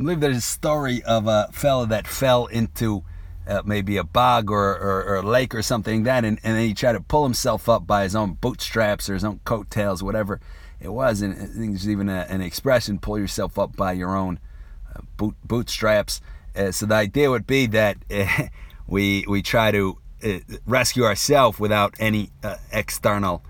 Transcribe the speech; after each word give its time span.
believe 0.00 0.20
there's 0.20 0.38
a 0.38 0.40
story 0.40 1.02
of 1.02 1.26
a 1.26 1.50
fellow 1.52 1.84
that 1.84 2.06
fell 2.06 2.46
into 2.46 3.04
uh, 3.46 3.60
maybe 3.66 3.98
a 3.98 4.04
bog 4.04 4.50
or, 4.50 4.70
or, 4.76 5.04
or, 5.04 5.16
a 5.16 5.22
lake 5.22 5.54
or 5.54 5.60
something 5.60 5.98
like 5.98 6.04
that, 6.04 6.24
and, 6.24 6.38
and 6.42 6.56
then 6.56 6.66
he 6.66 6.72
tried 6.72 6.92
to 6.92 7.00
pull 7.00 7.22
himself 7.22 7.68
up 7.68 7.86
by 7.86 8.04
his 8.04 8.16
own 8.16 8.32
bootstraps 8.34 9.10
or 9.10 9.14
his 9.14 9.24
own 9.24 9.40
coattails, 9.44 10.02
whatever 10.02 10.40
it 10.80 10.88
was. 10.88 11.20
And 11.20 11.34
I 11.34 11.46
think 11.46 11.72
there's 11.72 11.88
even 11.88 12.08
a, 12.08 12.26
an 12.30 12.40
expression: 12.40 12.98
"Pull 12.98 13.18
yourself 13.18 13.58
up 13.58 13.76
by 13.76 13.92
your 13.92 14.16
own 14.16 14.38
uh, 14.94 15.00
boot, 15.18 15.36
bootstraps." 15.44 16.22
Uh, 16.56 16.70
so 16.70 16.86
the 16.86 16.94
idea 16.94 17.30
would 17.30 17.46
be 17.46 17.66
that 17.66 17.98
uh, 18.10 18.44
we 18.86 19.26
we 19.28 19.42
try 19.42 19.70
to 19.70 19.98
uh, 20.24 20.38
rescue 20.66 21.04
ourselves 21.04 21.58
without 21.58 21.94
any 21.98 22.30
uh, 22.42 22.56
external 22.72 23.42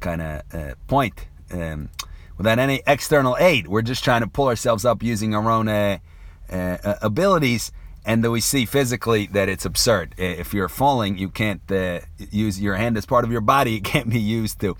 kind 0.00 0.20
of 0.20 0.86
point, 0.88 1.26
um, 1.52 1.88
without 2.36 2.58
any 2.58 2.82
external 2.86 3.36
aid. 3.38 3.68
We're 3.68 3.82
just 3.82 4.04
trying 4.04 4.22
to 4.22 4.28
pull 4.28 4.48
ourselves 4.48 4.84
up 4.84 5.02
using 5.02 5.34
our 5.34 5.50
own 5.50 6.00
abilities 6.48 7.72
and 8.04 8.28
we 8.30 8.40
see 8.40 8.66
physically 8.66 9.26
that 9.28 9.48
it's 9.48 9.64
absurd. 9.64 10.14
If 10.18 10.52
you're 10.52 10.68
falling, 10.68 11.18
you 11.18 11.28
can't 11.28 11.62
uh, 11.70 12.00
use 12.18 12.60
your 12.60 12.74
hand 12.74 12.96
as 12.96 13.06
part 13.06 13.24
of 13.24 13.30
your 13.30 13.40
body. 13.40 13.76
It 13.82 13.84
can't 13.84 14.10
be 14.10 14.20
used 14.20 14.60
to 14.60 14.76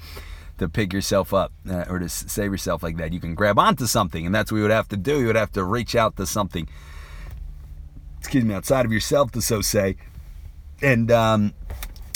to 0.59 0.69
pick 0.69 0.93
yourself 0.93 1.33
up 1.35 1.53
uh, 1.69 1.85
or 1.89 1.99
to 1.99 2.09
save 2.09 2.53
yourself 2.53 2.83
like 2.83 2.97
that. 2.99 3.13
You 3.13 3.21
can 3.21 3.35
grab 3.35 3.59
onto 3.59 3.87
something, 3.87 4.27
and 4.27 4.35
that's 4.35 4.53
what 4.53 4.59
you 4.59 4.63
would 4.63 4.71
have 4.71 4.89
to 4.89 4.97
do. 4.97 5.21
You 5.21 5.27
would 5.27 5.37
have 5.37 5.53
to 5.53 5.65
reach 5.65 5.97
out 5.97 6.17
to 6.17 6.27
something, 6.27 6.69
excuse 8.19 8.45
me, 8.45 8.55
outside 8.55 8.85
of 8.85 8.93
yourself, 8.93 9.33
to 9.33 9.43
so 9.43 9.61
say, 9.61 9.97
and 10.81 11.11
um, 11.11 11.55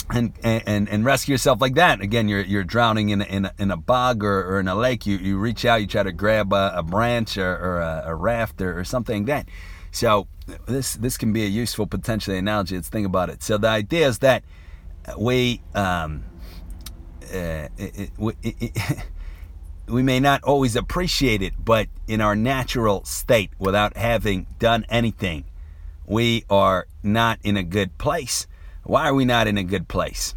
and 0.09 0.33
and 0.43 0.87
and 0.87 1.05
rescue 1.05 1.33
yourself 1.33 1.59
like 1.59 1.75
that. 1.75 2.01
Again, 2.01 2.29
you're 2.29 2.41
you're 2.41 2.63
drowning 2.63 3.09
in 3.09 3.21
in 3.21 3.49
in 3.57 3.71
a 3.71 3.77
bog 3.77 4.23
or, 4.23 4.41
or 4.43 4.59
in 4.59 4.67
a 4.67 4.75
lake. 4.75 5.05
You 5.05 5.17
you 5.17 5.37
reach 5.37 5.65
out, 5.65 5.81
you 5.81 5.87
try 5.87 6.03
to 6.03 6.11
grab 6.11 6.53
a, 6.53 6.71
a 6.75 6.83
branch 6.83 7.37
or, 7.37 7.51
or 7.51 7.81
a, 7.81 8.03
a, 8.07 8.15
raft 8.15 8.61
or, 8.61 8.79
or 8.79 8.83
something 8.83 9.25
like 9.25 9.27
that. 9.27 9.49
So 9.91 10.27
this 10.65 10.95
this 10.95 11.17
can 11.17 11.33
be 11.33 11.43
a 11.43 11.47
useful 11.47 11.87
potentially 11.87 12.37
analogy. 12.37 12.75
Let's 12.75 12.89
think 12.89 13.05
about 13.05 13.29
it. 13.29 13.43
So 13.43 13.57
the 13.57 13.67
idea 13.67 14.07
is 14.07 14.19
that 14.19 14.43
we 15.17 15.61
um, 15.75 16.23
uh, 17.23 17.67
it, 17.77 18.11
it, 18.17 19.03
we 19.87 20.03
may 20.03 20.19
not 20.19 20.43
always 20.43 20.75
appreciate 20.75 21.41
it, 21.41 21.53
but 21.63 21.87
in 22.07 22.21
our 22.21 22.35
natural 22.35 23.03
state, 23.03 23.51
without 23.59 23.95
having 23.97 24.47
done 24.59 24.85
anything, 24.89 25.45
we 26.05 26.45
are 26.49 26.87
not 27.03 27.39
in 27.43 27.57
a 27.57 27.63
good 27.63 27.97
place. 27.97 28.47
Why 28.87 29.09
are 29.09 29.13
we 29.13 29.25
not 29.25 29.47
in 29.47 29.57
a 29.57 29.65
good 29.65 29.89
place? 29.89 30.33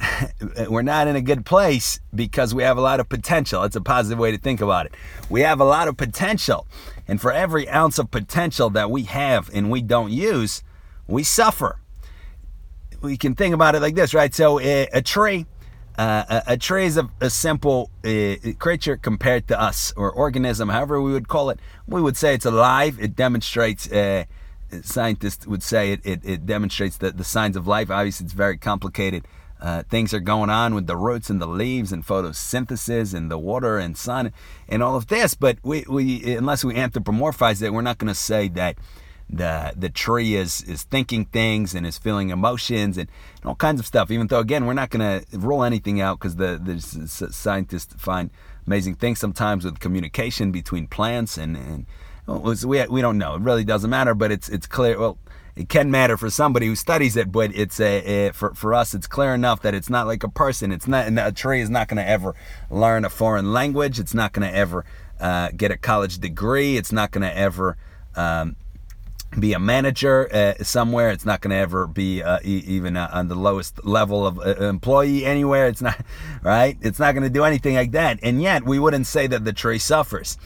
we're 0.70 0.80
not 0.80 1.06
in 1.06 1.16
a 1.16 1.20
good 1.20 1.44
place 1.44 2.00
because 2.14 2.54
we 2.54 2.62
have 2.62 2.78
a 2.78 2.80
lot 2.80 2.98
of 2.98 3.10
potential. 3.10 3.62
It's 3.62 3.76
a 3.76 3.80
positive 3.82 4.18
way 4.18 4.32
to 4.32 4.38
think 4.38 4.62
about 4.62 4.86
it. 4.86 4.94
We 5.28 5.42
have 5.42 5.60
a 5.60 5.64
lot 5.64 5.86
of 5.86 5.98
potential. 5.98 6.66
And 7.06 7.20
for 7.20 7.30
every 7.30 7.68
ounce 7.68 7.98
of 7.98 8.10
potential 8.10 8.70
that 8.70 8.90
we 8.90 9.02
have 9.02 9.50
and 9.52 9.70
we 9.70 9.82
don't 9.82 10.10
use, 10.10 10.62
we 11.06 11.22
suffer. 11.22 11.78
We 13.02 13.18
can 13.18 13.34
think 13.34 13.54
about 13.54 13.74
it 13.74 13.82
like 13.82 13.94
this, 13.94 14.14
right? 14.14 14.34
So 14.34 14.58
a, 14.60 14.86
a 14.86 15.02
tree, 15.02 15.44
uh, 15.98 16.24
a, 16.46 16.52
a, 16.54 16.56
tree 16.56 16.86
is 16.86 16.96
a, 16.96 17.10
a 17.20 17.28
simple 17.28 17.90
uh, 18.02 18.36
creature 18.58 18.96
compared 18.96 19.46
to 19.48 19.60
us, 19.60 19.92
or 19.94 20.10
organism, 20.10 20.70
however 20.70 21.02
we 21.02 21.12
would 21.12 21.28
call 21.28 21.50
it. 21.50 21.60
We 21.86 22.00
would 22.00 22.16
say 22.16 22.32
it's 22.32 22.46
alive. 22.46 22.98
It 22.98 23.14
demonstrates. 23.14 23.92
Uh, 23.92 24.24
scientists 24.82 25.46
would 25.46 25.62
say 25.62 25.92
it, 25.92 26.00
it, 26.04 26.20
it 26.24 26.46
demonstrates 26.46 26.96
the, 26.96 27.10
the 27.10 27.24
signs 27.24 27.56
of 27.56 27.66
life. 27.66 27.90
Obviously, 27.90 28.24
it's 28.24 28.32
very 28.32 28.56
complicated 28.56 29.26
uh, 29.64 29.82
things 29.84 30.12
are 30.12 30.20
going 30.20 30.50
on 30.50 30.74
with 30.74 30.86
the 30.86 30.96
roots 30.96 31.30
and 31.30 31.40
the 31.40 31.46
leaves 31.46 31.90
and 31.90 32.06
photosynthesis 32.06 33.14
and 33.14 33.30
the 33.30 33.38
water 33.38 33.78
and 33.78 33.96
sun 33.96 34.30
and 34.68 34.82
all 34.82 34.94
of 34.94 35.06
this. 35.06 35.32
But 35.34 35.56
we, 35.62 35.84
we 35.88 36.34
unless 36.34 36.64
we 36.64 36.74
anthropomorphize 36.74 37.62
it, 37.62 37.72
we're 37.72 37.80
not 37.80 37.96
going 37.96 38.12
to 38.12 38.14
say 38.14 38.48
that 38.48 38.76
the 39.30 39.72
the 39.74 39.88
tree 39.88 40.34
is 40.34 40.60
is 40.62 40.82
thinking 40.82 41.24
things 41.24 41.74
and 41.74 41.86
is 41.86 41.96
feeling 41.96 42.28
emotions 42.28 42.98
and, 42.98 43.08
and 43.36 43.46
all 43.46 43.54
kinds 43.54 43.80
of 43.80 43.86
stuff. 43.86 44.10
Even 44.10 44.26
though 44.26 44.40
again, 44.40 44.66
we're 44.66 44.74
not 44.74 44.90
going 44.90 45.22
to 45.22 45.38
rule 45.38 45.64
anything 45.64 45.98
out 45.98 46.18
because 46.18 46.36
the 46.36 46.60
the 46.62 46.78
scientists 47.32 47.94
find 47.96 48.28
amazing 48.66 48.96
things 48.96 49.18
sometimes 49.18 49.64
with 49.64 49.80
communication 49.80 50.52
between 50.52 50.86
plants 50.86 51.38
and 51.38 51.56
and 51.56 51.86
we 52.26 52.86
we 52.86 53.00
don't 53.00 53.18
know. 53.18 53.34
It 53.34 53.42
really 53.42 53.64
doesn't 53.64 53.90
matter, 53.90 54.14
but 54.14 54.32
it's 54.32 54.48
it's 54.48 54.66
clear. 54.66 54.98
Well, 54.98 55.18
it 55.56 55.68
can 55.68 55.90
matter 55.90 56.16
for 56.16 56.30
somebody 56.30 56.66
who 56.66 56.74
studies 56.74 57.16
it, 57.16 57.30
but 57.30 57.54
it's 57.54 57.78
a, 57.78 58.28
a, 58.28 58.32
for 58.32 58.54
for 58.54 58.74
us 58.74 58.92
it's 58.92 59.06
clear 59.06 59.34
enough 59.34 59.62
that 59.62 59.74
it's 59.74 59.90
not 59.90 60.06
like 60.06 60.24
a 60.24 60.28
person. 60.28 60.72
It's 60.72 60.88
not 60.88 61.06
a 61.16 61.32
tree 61.32 61.60
is 61.60 61.70
not 61.70 61.88
going 61.88 61.98
to 61.98 62.08
ever 62.08 62.34
learn 62.70 63.04
a 63.04 63.10
foreign 63.10 63.52
language. 63.52 64.00
It's 64.00 64.14
not 64.14 64.32
going 64.32 64.50
to 64.50 64.56
ever 64.56 64.84
uh, 65.20 65.50
get 65.56 65.70
a 65.70 65.76
college 65.76 66.18
degree. 66.18 66.76
It's 66.76 66.92
not 66.92 67.12
going 67.12 67.22
to 67.22 67.36
ever 67.36 67.76
um, 68.16 68.56
be 69.38 69.52
a 69.52 69.60
manager 69.60 70.28
uh, 70.32 70.64
somewhere. 70.64 71.10
It's 71.10 71.24
not 71.24 71.40
going 71.40 71.50
to 71.52 71.56
ever 71.56 71.86
be 71.86 72.22
uh, 72.22 72.40
e- 72.42 72.64
even 72.66 72.96
uh, 72.96 73.10
on 73.12 73.28
the 73.28 73.36
lowest 73.36 73.84
level 73.84 74.26
of 74.26 74.38
uh, 74.40 74.56
employee 74.56 75.24
anywhere. 75.24 75.68
It's 75.68 75.82
not 75.82 76.04
right. 76.42 76.76
It's 76.80 76.98
not 76.98 77.12
going 77.12 77.24
to 77.24 77.30
do 77.30 77.44
anything 77.44 77.76
like 77.76 77.92
that. 77.92 78.18
And 78.22 78.42
yet 78.42 78.64
we 78.64 78.80
wouldn't 78.80 79.06
say 79.06 79.28
that 79.28 79.44
the 79.44 79.52
tree 79.52 79.78
suffers 79.78 80.36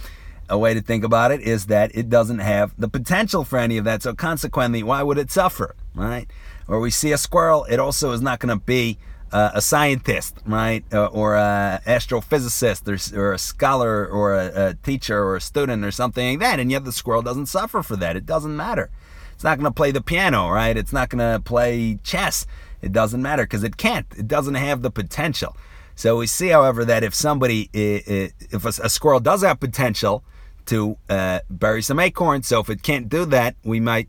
a 0.48 0.58
way 0.58 0.74
to 0.74 0.80
think 0.80 1.04
about 1.04 1.30
it 1.30 1.40
is 1.40 1.66
that 1.66 1.90
it 1.94 2.08
doesn't 2.08 2.38
have 2.38 2.72
the 2.78 2.88
potential 2.88 3.44
for 3.44 3.58
any 3.58 3.76
of 3.76 3.84
that. 3.84 4.02
So 4.02 4.14
consequently, 4.14 4.82
why 4.82 5.02
would 5.02 5.18
it 5.18 5.30
suffer, 5.30 5.74
right? 5.94 6.30
Or 6.66 6.80
we 6.80 6.90
see 6.90 7.12
a 7.12 7.18
squirrel, 7.18 7.64
it 7.64 7.78
also 7.78 8.12
is 8.12 8.20
not 8.20 8.38
going 8.40 8.56
to 8.56 8.64
be 8.64 8.98
uh, 9.32 9.50
a 9.54 9.60
scientist, 9.60 10.38
right? 10.46 10.84
Uh, 10.92 11.06
or 11.06 11.36
a 11.36 11.80
astrophysicist 11.86 12.88
or, 12.88 13.20
or 13.20 13.32
a 13.32 13.38
scholar 13.38 14.06
or 14.06 14.34
a, 14.34 14.68
a, 14.68 14.74
teacher 14.74 15.22
or 15.22 15.36
a 15.36 15.40
student 15.40 15.84
or 15.84 15.90
something 15.90 16.30
like 16.30 16.38
that. 16.40 16.60
And 16.60 16.70
yet 16.70 16.84
the 16.84 16.92
squirrel 16.92 17.22
doesn't 17.22 17.46
suffer 17.46 17.82
for 17.82 17.96
that. 17.96 18.16
It 18.16 18.26
doesn't 18.26 18.56
matter. 18.56 18.90
It's 19.34 19.44
not 19.44 19.58
going 19.58 19.70
to 19.70 19.74
play 19.74 19.90
the 19.90 20.00
piano, 20.00 20.50
right? 20.50 20.76
It's 20.76 20.92
not 20.92 21.10
going 21.10 21.18
to 21.18 21.40
play 21.40 21.98
chess. 22.02 22.46
It 22.80 22.92
doesn't 22.92 23.22
matter 23.22 23.44
because 23.44 23.64
it 23.64 23.76
can't. 23.76 24.06
It 24.16 24.28
doesn't 24.28 24.54
have 24.54 24.82
the 24.82 24.90
potential. 24.90 25.56
So 25.94 26.16
we 26.16 26.26
see, 26.26 26.48
however, 26.48 26.84
that 26.84 27.02
if 27.04 27.14
somebody, 27.14 27.68
if 27.72 28.64
a, 28.64 28.84
a 28.84 28.88
squirrel 28.88 29.20
does 29.20 29.42
have 29.42 29.60
potential, 29.60 30.24
to 30.68 30.96
uh, 31.08 31.40
bury 31.50 31.82
some 31.82 31.98
acorns. 31.98 32.46
So 32.46 32.60
if 32.60 32.70
it 32.70 32.82
can't 32.82 33.08
do 33.08 33.24
that, 33.26 33.56
we 33.64 33.80
might 33.80 34.08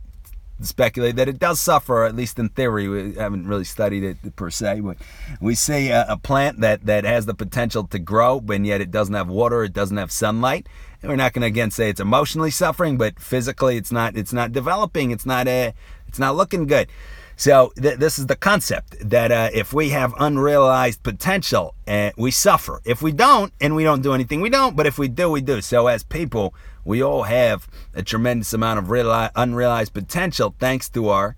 speculate 0.62 1.16
that 1.16 1.30
it 1.30 1.40
does 1.40 1.60
suffer, 1.60 2.04
at 2.04 2.16
least 2.16 2.38
in 2.38 2.50
theory. 2.50 2.88
We 2.88 3.16
haven't 3.16 3.48
really 3.48 3.64
studied 3.64 4.04
it 4.04 4.36
per 4.36 4.50
se, 4.50 4.82
but 4.82 4.98
we 5.40 5.56
see 5.56 5.90
a, 5.90 6.06
a, 6.10 6.18
plant 6.18 6.60
that, 6.60 6.86
that 6.86 7.06
has 7.06 7.26
the 7.26 7.34
potential 7.34 7.86
to 7.88 8.00
grow, 8.00 8.42
but 8.42 8.64
yet 8.66 8.82
it 8.82 8.92
doesn't 8.92 9.14
have 9.14 9.30
water, 9.30 9.64
it 9.64 9.74
doesn't 9.74 9.98
have 9.98 10.12
sunlight. 10.12 10.68
And 11.02 11.10
we're 11.10 11.16
not 11.16 11.32
going 11.32 11.44
to 11.44 11.48
again 11.48 11.72
say 11.72 11.90
it's 11.90 12.02
emotionally 12.02 12.52
suffering, 12.52 12.98
but 12.98 13.20
physically 13.20 13.78
it's 13.78 13.92
not 13.92 14.18
it's 14.18 14.34
not 14.34 14.52
developing, 14.52 15.12
it's 15.12 15.26
not 15.26 15.48
a, 15.48 15.68
uh, 15.68 15.72
it's 16.08 16.20
not 16.20 16.36
looking 16.36 16.68
good. 16.68 16.90
So 17.40 17.72
th- 17.82 18.00
this 18.00 18.20
is 18.20 18.28
the 18.28 18.36
concept 18.36 18.98
that 19.00 19.32
uh, 19.32 19.50
if 19.54 19.72
we 19.72 19.92
have 19.92 20.14
unrealized 20.20 21.04
potential, 21.04 21.74
uh, 21.88 22.12
we 22.18 22.32
suffer. 22.32 22.82
If 22.84 23.02
we 23.02 23.14
don't, 23.14 23.54
and 23.62 23.78
we 23.78 23.86
don't 23.86 24.02
do 24.02 24.14
anything, 24.14 24.42
we 24.42 24.50
don't. 24.50 24.76
But 24.76 24.86
if 24.88 25.00
we 25.00 25.08
do, 25.08 25.32
we 25.32 25.40
do. 25.40 25.62
So 25.62 25.88
as 25.88 26.04
people, 26.04 26.54
we 26.84 27.02
all 27.02 27.24
have 27.24 27.70
a 27.94 28.04
tremendous 28.04 28.52
amount 28.52 28.80
of 28.80 28.86
reali- 28.88 29.32
unrealized 29.38 29.94
potential 29.94 30.54
thanks 30.60 30.90
to 30.90 31.08
our, 31.08 31.38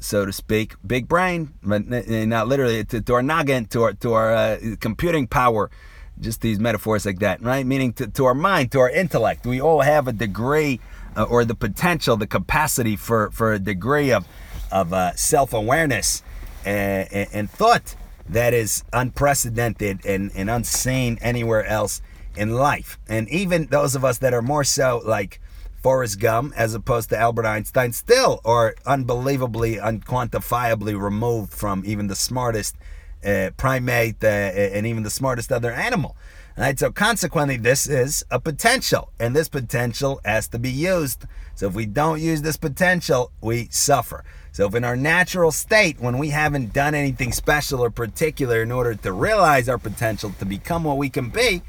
so 0.00 0.26
to 0.26 0.32
speak, 0.32 0.74
big 0.84 1.06
brain, 1.06 1.54
but 1.62 1.86
not 1.86 2.48
literally 2.48 2.84
to, 2.84 3.00
to 3.00 3.14
our 3.14 3.22
noggin, 3.22 3.66
to 3.66 3.84
our 3.84 3.92
to 3.92 4.14
our 4.14 4.34
uh, 4.34 4.58
computing 4.80 5.28
power. 5.28 5.70
Just 6.18 6.40
these 6.40 6.58
metaphors 6.58 7.06
like 7.06 7.20
that, 7.20 7.40
right? 7.40 7.64
Meaning 7.64 7.92
to, 7.92 8.08
to 8.08 8.24
our 8.24 8.34
mind, 8.34 8.72
to 8.72 8.80
our 8.80 8.90
intellect. 8.90 9.46
We 9.46 9.60
all 9.60 9.82
have 9.82 10.08
a 10.08 10.12
degree 10.12 10.80
uh, 11.16 11.22
or 11.22 11.44
the 11.44 11.54
potential, 11.54 12.16
the 12.16 12.26
capacity 12.26 12.96
for 12.96 13.30
for 13.30 13.52
a 13.52 13.60
degree 13.60 14.10
of 14.10 14.26
of 14.70 14.92
uh, 14.92 15.14
self 15.14 15.52
awareness 15.52 16.22
and, 16.64 17.08
and, 17.12 17.28
and, 17.32 17.50
thought 17.50 17.94
that 18.28 18.52
is 18.52 18.84
unprecedented 18.92 20.04
and, 20.04 20.32
and 20.34 20.50
unseen 20.50 21.18
anywhere 21.20 21.64
else 21.64 22.02
in 22.36 22.54
life. 22.54 22.98
And 23.08 23.28
even 23.28 23.66
those 23.66 23.94
of 23.94 24.04
us 24.04 24.18
that 24.18 24.34
are 24.34 24.42
more 24.42 24.64
so 24.64 25.00
like 25.04 25.40
Forrest 25.82 26.18
Gump 26.18 26.52
as 26.56 26.74
opposed 26.74 27.10
to 27.10 27.18
Albert 27.18 27.46
Einstein 27.46 27.92
still 27.92 28.40
are 28.44 28.74
unbelievably, 28.84 29.76
unquantifiably 29.76 31.00
removed 31.00 31.52
from 31.52 31.82
even 31.86 32.08
the 32.08 32.16
smartest 32.16 32.76
uh, 33.24 33.50
primate 33.56 34.22
uh, 34.22 34.26
and 34.26 34.86
even 34.86 35.02
the 35.02 35.10
smartest 35.10 35.52
other 35.52 35.72
animal. 35.72 36.16
Right? 36.58 36.78
So 36.78 36.90
consequently, 36.90 37.58
this 37.58 37.86
is 37.86 38.24
a 38.30 38.40
potential, 38.40 39.10
and 39.20 39.36
this 39.36 39.48
potential 39.48 40.20
has 40.24 40.48
to 40.48 40.58
be 40.58 40.70
used. 40.70 41.24
So 41.54 41.66
if 41.66 41.74
we 41.74 41.86
don't 41.86 42.20
use 42.20 42.42
this 42.42 42.56
potential, 42.56 43.30
we 43.40 43.68
suffer. 43.70 44.24
So, 44.56 44.66
if 44.66 44.74
in 44.74 44.84
our 44.84 44.96
natural 44.96 45.52
state, 45.52 46.00
when 46.00 46.16
we 46.16 46.30
haven't 46.30 46.72
done 46.72 46.94
anything 46.94 47.30
special 47.30 47.84
or 47.84 47.90
particular 47.90 48.62
in 48.62 48.72
order 48.72 48.94
to 48.94 49.12
realize 49.12 49.68
our 49.68 49.76
potential 49.76 50.32
to 50.38 50.46
become 50.46 50.82
what 50.82 50.96
we 50.96 51.10
can 51.10 51.28
be, 51.28 51.60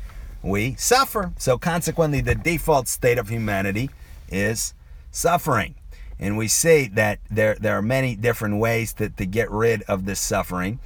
we 0.42 0.76
suffer. 0.76 1.34
So, 1.38 1.58
consequently, 1.58 2.22
the 2.22 2.34
default 2.34 2.88
state 2.88 3.18
of 3.18 3.28
humanity 3.28 3.90
is 4.30 4.74
suffering. 5.12 5.76
And 6.18 6.38
we 6.38 6.48
see 6.48 6.88
that 6.94 7.20
there, 7.30 7.56
there 7.56 7.78
are 7.78 7.82
many 7.82 8.16
different 8.16 8.58
ways 8.58 8.94
to, 8.94 9.10
to 9.10 9.26
get 9.26 9.52
rid 9.52 9.82
of 9.82 10.06
this 10.06 10.22
suffering, 10.22 10.80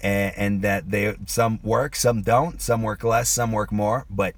and, 0.00 0.34
and 0.36 0.62
that 0.62 0.90
they 0.90 1.14
some 1.26 1.60
work, 1.62 1.94
some 1.94 2.22
don't, 2.22 2.60
some 2.60 2.82
work 2.82 3.04
less, 3.04 3.28
some 3.28 3.52
work 3.52 3.70
more, 3.70 4.06
but 4.10 4.34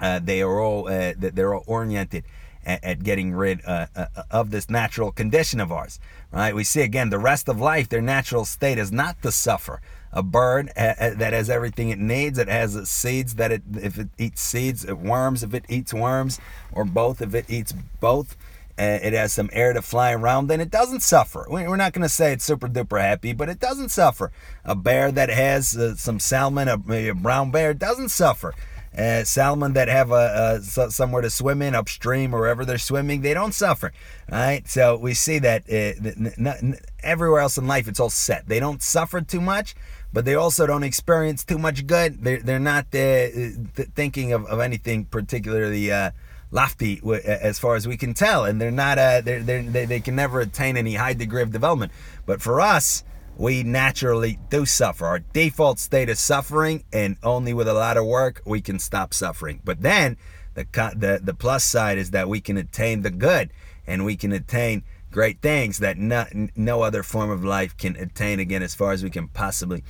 uh, 0.00 0.18
they 0.18 0.40
are 0.40 0.58
all 0.58 0.88
uh, 0.88 1.12
they're 1.14 1.54
all 1.54 1.64
oriented 1.66 2.24
at, 2.64 2.82
at 2.84 3.02
getting 3.02 3.32
rid 3.32 3.60
uh, 3.64 3.86
uh, 3.94 4.06
of 4.30 4.50
this 4.50 4.70
natural 4.70 5.12
condition 5.12 5.60
of 5.60 5.72
ours. 5.72 5.98
Right? 6.30 6.54
We 6.54 6.64
see 6.64 6.82
again 6.82 7.10
the 7.10 7.18
rest 7.18 7.48
of 7.48 7.60
life, 7.60 7.88
their 7.88 8.02
natural 8.02 8.44
state 8.44 8.78
is 8.78 8.92
not 8.92 9.20
to 9.22 9.32
suffer. 9.32 9.80
A 10.14 10.22
bird 10.22 10.70
uh, 10.76 10.94
uh 11.00 11.14
that 11.14 11.32
has 11.32 11.48
everything 11.48 11.88
it 11.88 11.98
needs. 11.98 12.38
It 12.38 12.48
has 12.48 12.88
seeds 12.88 13.36
that 13.36 13.50
it 13.50 13.62
if 13.80 13.98
it 13.98 14.08
eats 14.18 14.42
seeds, 14.42 14.84
it 14.84 14.98
worms 14.98 15.42
if 15.42 15.54
it 15.54 15.64
eats 15.70 15.94
worms, 15.94 16.38
or 16.70 16.84
both 16.84 17.22
if 17.22 17.34
it 17.34 17.48
eats 17.48 17.72
both. 18.00 18.36
Uh, 18.78 18.98
it 19.02 19.12
has 19.12 19.32
some 19.34 19.50
air 19.52 19.74
to 19.74 19.82
fly 19.82 20.12
around, 20.12 20.46
then 20.46 20.60
it 20.60 20.70
doesn't 20.70 21.02
suffer. 21.02 21.46
We're 21.48 21.76
not 21.76 21.92
going 21.92 22.02
to 22.02 22.08
say 22.08 22.32
it's 22.32 22.44
super 22.44 22.68
duper 22.68 23.00
happy, 23.00 23.34
but 23.34 23.50
it 23.50 23.60
doesn't 23.60 23.90
suffer. 23.90 24.32
A 24.64 24.74
bear 24.74 25.12
that 25.12 25.28
has 25.28 25.76
uh, 25.76 25.94
some 25.94 26.18
salmon, 26.18 26.68
a, 26.68 27.12
brown 27.14 27.50
bear, 27.50 27.74
doesn't 27.74 28.08
suffer. 28.08 28.54
Uh, 28.96 29.24
salmon 29.24 29.72
that 29.72 29.88
have 29.88 30.10
a, 30.10 30.60
a, 30.60 30.90
somewhere 30.90 31.22
to 31.22 31.30
swim 31.30 31.62
in 31.62 31.74
upstream 31.74 32.34
or 32.34 32.40
wherever 32.40 32.64
they're 32.64 32.76
swimming, 32.76 33.22
they 33.22 33.32
don't 33.32 33.54
suffer. 33.54 33.90
Right, 34.30 34.68
so 34.68 34.96
we 34.96 35.14
see 35.14 35.38
that 35.38 35.62
uh, 35.70 36.76
everywhere 37.02 37.40
else 37.40 37.56
in 37.56 37.66
life 37.66 37.88
it's 37.88 38.00
all 38.00 38.10
set. 38.10 38.48
They 38.48 38.60
don't 38.60 38.82
suffer 38.82 39.22
too 39.22 39.40
much, 39.40 39.74
but 40.12 40.26
they 40.26 40.34
also 40.34 40.66
don't 40.66 40.82
experience 40.82 41.42
too 41.42 41.58
much 41.58 41.86
good. 41.86 42.22
They're 42.22 42.40
they're 42.40 42.58
not 42.58 42.84
uh, 42.86 43.32
th- 43.32 43.88
thinking 43.94 44.32
of, 44.32 44.44
of 44.46 44.60
anything 44.60 45.06
particularly 45.06 45.90
uh, 45.90 46.10
lofty 46.50 47.00
as 47.24 47.58
far 47.58 47.76
as 47.76 47.88
we 47.88 47.96
can 47.96 48.12
tell, 48.12 48.44
and 48.44 48.60
they're 48.60 48.70
not 48.70 48.98
uh, 48.98 49.22
they're, 49.22 49.42
they're, 49.42 49.62
they 49.62 49.86
they 49.86 50.00
can 50.00 50.16
never 50.16 50.40
attain 50.40 50.76
any 50.76 50.94
high 50.96 51.14
degree 51.14 51.42
of 51.42 51.50
development. 51.50 51.92
But 52.26 52.42
for 52.42 52.60
us 52.60 53.04
we 53.36 53.62
naturally 53.62 54.38
do 54.50 54.66
suffer. 54.66 55.06
Our 55.06 55.18
default 55.20 55.78
state 55.78 56.08
is 56.08 56.20
suffering, 56.20 56.84
and 56.92 57.16
only 57.22 57.54
with 57.54 57.68
a 57.68 57.74
lot 57.74 57.96
of 57.96 58.06
work 58.06 58.42
we 58.44 58.60
can 58.60 58.78
stop 58.78 59.14
suffering. 59.14 59.60
But 59.64 59.82
then 59.82 60.16
the 60.54 60.64
the 60.96 61.20
the 61.22 61.34
plus 61.34 61.64
side 61.64 61.98
is 61.98 62.10
that 62.10 62.28
we 62.28 62.40
can 62.40 62.56
attain 62.56 63.02
the 63.02 63.10
good, 63.10 63.50
and 63.86 64.04
we 64.04 64.16
can 64.16 64.32
attain 64.32 64.84
great 65.10 65.42
things 65.42 65.78
that 65.78 65.98
no, 65.98 66.24
no 66.56 66.82
other 66.82 67.02
form 67.02 67.30
of 67.30 67.44
life 67.44 67.76
can 67.76 67.96
attain 67.96 68.40
again, 68.40 68.62
as 68.62 68.74
far 68.74 68.92
as 68.92 69.02
we 69.02 69.10
can 69.10 69.28
possibly 69.28 69.82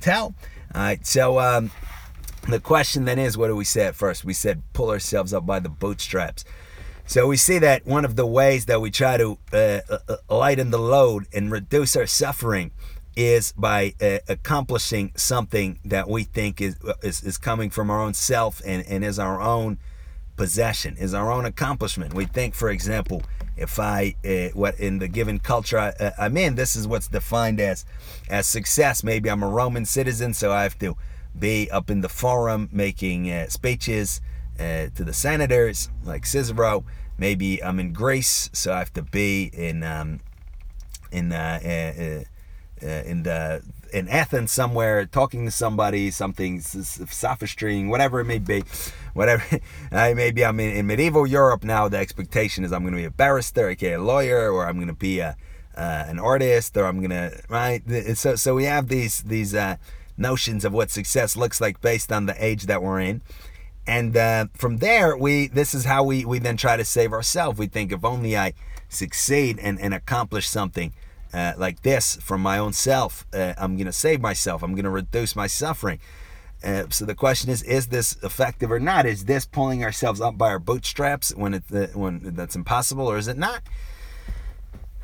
tell. 0.00 0.34
All 0.74 0.82
right, 0.82 1.06
so. 1.06 1.38
Um, 1.38 1.70
the 2.48 2.60
question 2.60 3.06
then 3.06 3.18
is 3.18 3.36
what 3.36 3.48
do 3.48 3.56
we 3.56 3.64
say 3.64 3.86
at 3.86 3.96
first? 3.96 4.24
We 4.24 4.32
said 4.32 4.62
pull 4.72 4.90
ourselves 4.90 5.34
up 5.34 5.44
by 5.44 5.58
the 5.58 5.68
bootstraps. 5.68 6.44
So 7.06 7.28
we 7.28 7.36
see 7.36 7.58
that 7.60 7.86
one 7.86 8.04
of 8.04 8.16
the 8.16 8.26
ways 8.26 8.66
that 8.66 8.80
we 8.80 8.90
try 8.90 9.16
to 9.16 9.38
uh, 9.52 9.56
uh, 9.56 9.98
uh 10.08 10.16
lighten 10.28 10.70
the 10.70 10.78
load 10.78 11.26
and 11.32 11.52
reduce 11.52 11.94
our 11.94 12.06
suffering 12.06 12.72
is 13.14 13.52
by 13.52 13.94
uh, 14.00 14.18
accomplishing 14.28 15.12
something 15.16 15.78
that 15.84 16.08
we 16.08 16.24
think 16.24 16.60
is, 16.60 16.76
is, 17.02 17.22
is 17.22 17.38
coming 17.38 17.70
from 17.70 17.90
our 17.90 18.00
own 18.00 18.12
self 18.12 18.60
and, 18.66 18.84
and 18.86 19.04
is 19.04 19.18
our 19.18 19.40
own 19.40 19.78
possession, 20.36 20.96
is 20.98 21.14
our 21.14 21.32
own 21.32 21.46
accomplishment. 21.46 22.12
We 22.12 22.26
think, 22.26 22.54
for 22.54 22.70
example, 22.70 23.22
if 23.56 23.78
I 23.78 24.16
uh, 24.24 24.48
what 24.52 24.78
in 24.78 24.98
the 24.98 25.08
given 25.08 25.38
culture 25.38 25.78
I, 25.78 26.12
am 26.18 26.36
uh, 26.36 26.40
in, 26.40 26.54
this 26.56 26.76
is 26.76 26.86
what's 26.86 27.08
defined 27.08 27.60
as 27.60 27.86
as 28.28 28.46
success. 28.46 29.02
Maybe 29.02 29.30
I'm 29.30 29.42
a 29.42 29.48
Roman 29.48 29.86
citizen, 29.86 30.34
so 30.34 30.52
I 30.52 30.64
have 30.64 30.78
to 30.80 30.96
be 31.38 31.70
up 31.70 31.88
in 31.88 32.00
the 32.00 32.08
forum 32.08 32.68
making 32.72 33.30
uh, 33.30 33.48
speeches 33.48 34.20
uh, 34.58 34.88
to 34.94 35.04
the 35.04 35.12
senators, 35.12 35.90
like 36.04 36.26
Cicero. 36.26 36.84
Maybe 37.18 37.62
I'm 37.62 37.80
in 37.80 37.92
Greece, 37.92 38.50
so 38.52 38.72
I 38.72 38.78
have 38.78 38.92
to 38.94 39.02
be 39.02 39.50
in 39.52 39.82
um, 39.82 40.20
in 41.10 41.32
uh, 41.32 41.58
uh, 42.82 42.86
in 42.86 43.22
the 43.22 43.62
in 43.92 44.08
Athens 44.08 44.52
somewhere 44.52 45.06
talking 45.06 45.44
to 45.46 45.50
somebody, 45.50 46.10
something 46.10 46.60
sophistry, 46.60 47.86
whatever 47.86 48.20
it 48.20 48.24
may 48.24 48.38
be, 48.38 48.64
whatever. 49.14 49.42
Maybe 49.90 50.44
I'm 50.44 50.60
in, 50.60 50.76
in, 50.76 50.86
medieval 50.86 51.26
Europe 51.26 51.64
now. 51.64 51.88
The 51.88 51.98
expectation 51.98 52.64
is 52.64 52.72
I'm 52.72 52.82
going 52.82 52.92
to 52.92 53.00
be 53.00 53.04
a 53.04 53.10
barrister, 53.10 53.70
aka 53.70 53.94
a 53.94 54.00
lawyer, 54.00 54.50
or 54.50 54.66
I'm 54.66 54.76
going 54.76 54.88
to 54.88 54.92
be 54.92 55.20
a 55.20 55.36
uh, 55.76 56.04
an 56.06 56.18
artist, 56.18 56.76
or 56.76 56.84
I'm 56.84 56.98
going 56.98 57.10
to 57.10 57.42
right. 57.48 57.82
So 58.14 58.34
so 58.34 58.54
we 58.54 58.64
have 58.64 58.88
these 58.88 59.22
these 59.22 59.54
uh, 59.54 59.76
notions 60.16 60.64
of 60.64 60.72
what 60.72 60.90
success 60.90 61.36
looks 61.36 61.60
like 61.60 61.80
based 61.80 62.12
on 62.12 62.26
the 62.26 62.44
age 62.44 62.64
that 62.64 62.82
we're 62.82 63.00
in. 63.00 63.22
And 63.86 64.16
uh, 64.16 64.46
from 64.54 64.78
there, 64.78 65.16
we 65.16 65.46
this 65.46 65.72
is 65.74 65.84
how 65.84 66.02
we, 66.02 66.24
we 66.24 66.38
then 66.38 66.56
try 66.56 66.76
to 66.76 66.84
save 66.84 67.12
ourselves. 67.12 67.58
We 67.58 67.66
think 67.66 67.92
if 67.92 68.04
only 68.04 68.36
I 68.36 68.54
succeed 68.88 69.58
and, 69.60 69.80
and 69.80 69.94
accomplish 69.94 70.48
something, 70.48 70.92
uh, 71.32 71.52
like 71.56 71.82
this 71.82 72.16
from 72.16 72.40
my 72.40 72.58
own 72.58 72.72
self, 72.72 73.26
uh, 73.32 73.54
I'm 73.58 73.76
going 73.76 73.86
to 73.86 73.92
save 73.92 74.20
myself. 74.20 74.62
I'm 74.62 74.72
going 74.72 74.84
to 74.84 74.90
reduce 74.90 75.36
my 75.36 75.46
suffering. 75.46 76.00
Uh, 76.64 76.84
so 76.88 77.04
the 77.04 77.14
question 77.14 77.50
is: 77.50 77.62
Is 77.62 77.88
this 77.88 78.16
effective 78.22 78.72
or 78.72 78.80
not? 78.80 79.06
Is 79.06 79.26
this 79.26 79.44
pulling 79.44 79.84
ourselves 79.84 80.20
up 80.20 80.36
by 80.36 80.48
our 80.48 80.58
bootstraps 80.58 81.34
when 81.34 81.54
it 81.54 81.64
uh, 81.72 81.86
when 81.88 82.34
that's 82.34 82.56
impossible, 82.56 83.06
or 83.06 83.18
is 83.18 83.28
it 83.28 83.38
not? 83.38 83.62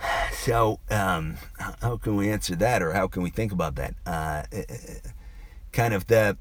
So 0.33 0.81
um, 0.91 1.37
how 1.81 1.97
can 1.99 2.17
we 2.17 2.29
answer 2.29 2.57
that, 2.57 2.83
or 2.83 2.93
how 2.93 3.07
can 3.07 3.23
we 3.23 3.31
think 3.31 3.53
about 3.53 3.77
that? 3.77 3.95
Uh, 4.05 4.43
uh, 4.53 4.63
kind 5.71 5.95
of 5.95 6.09
the 6.09 6.37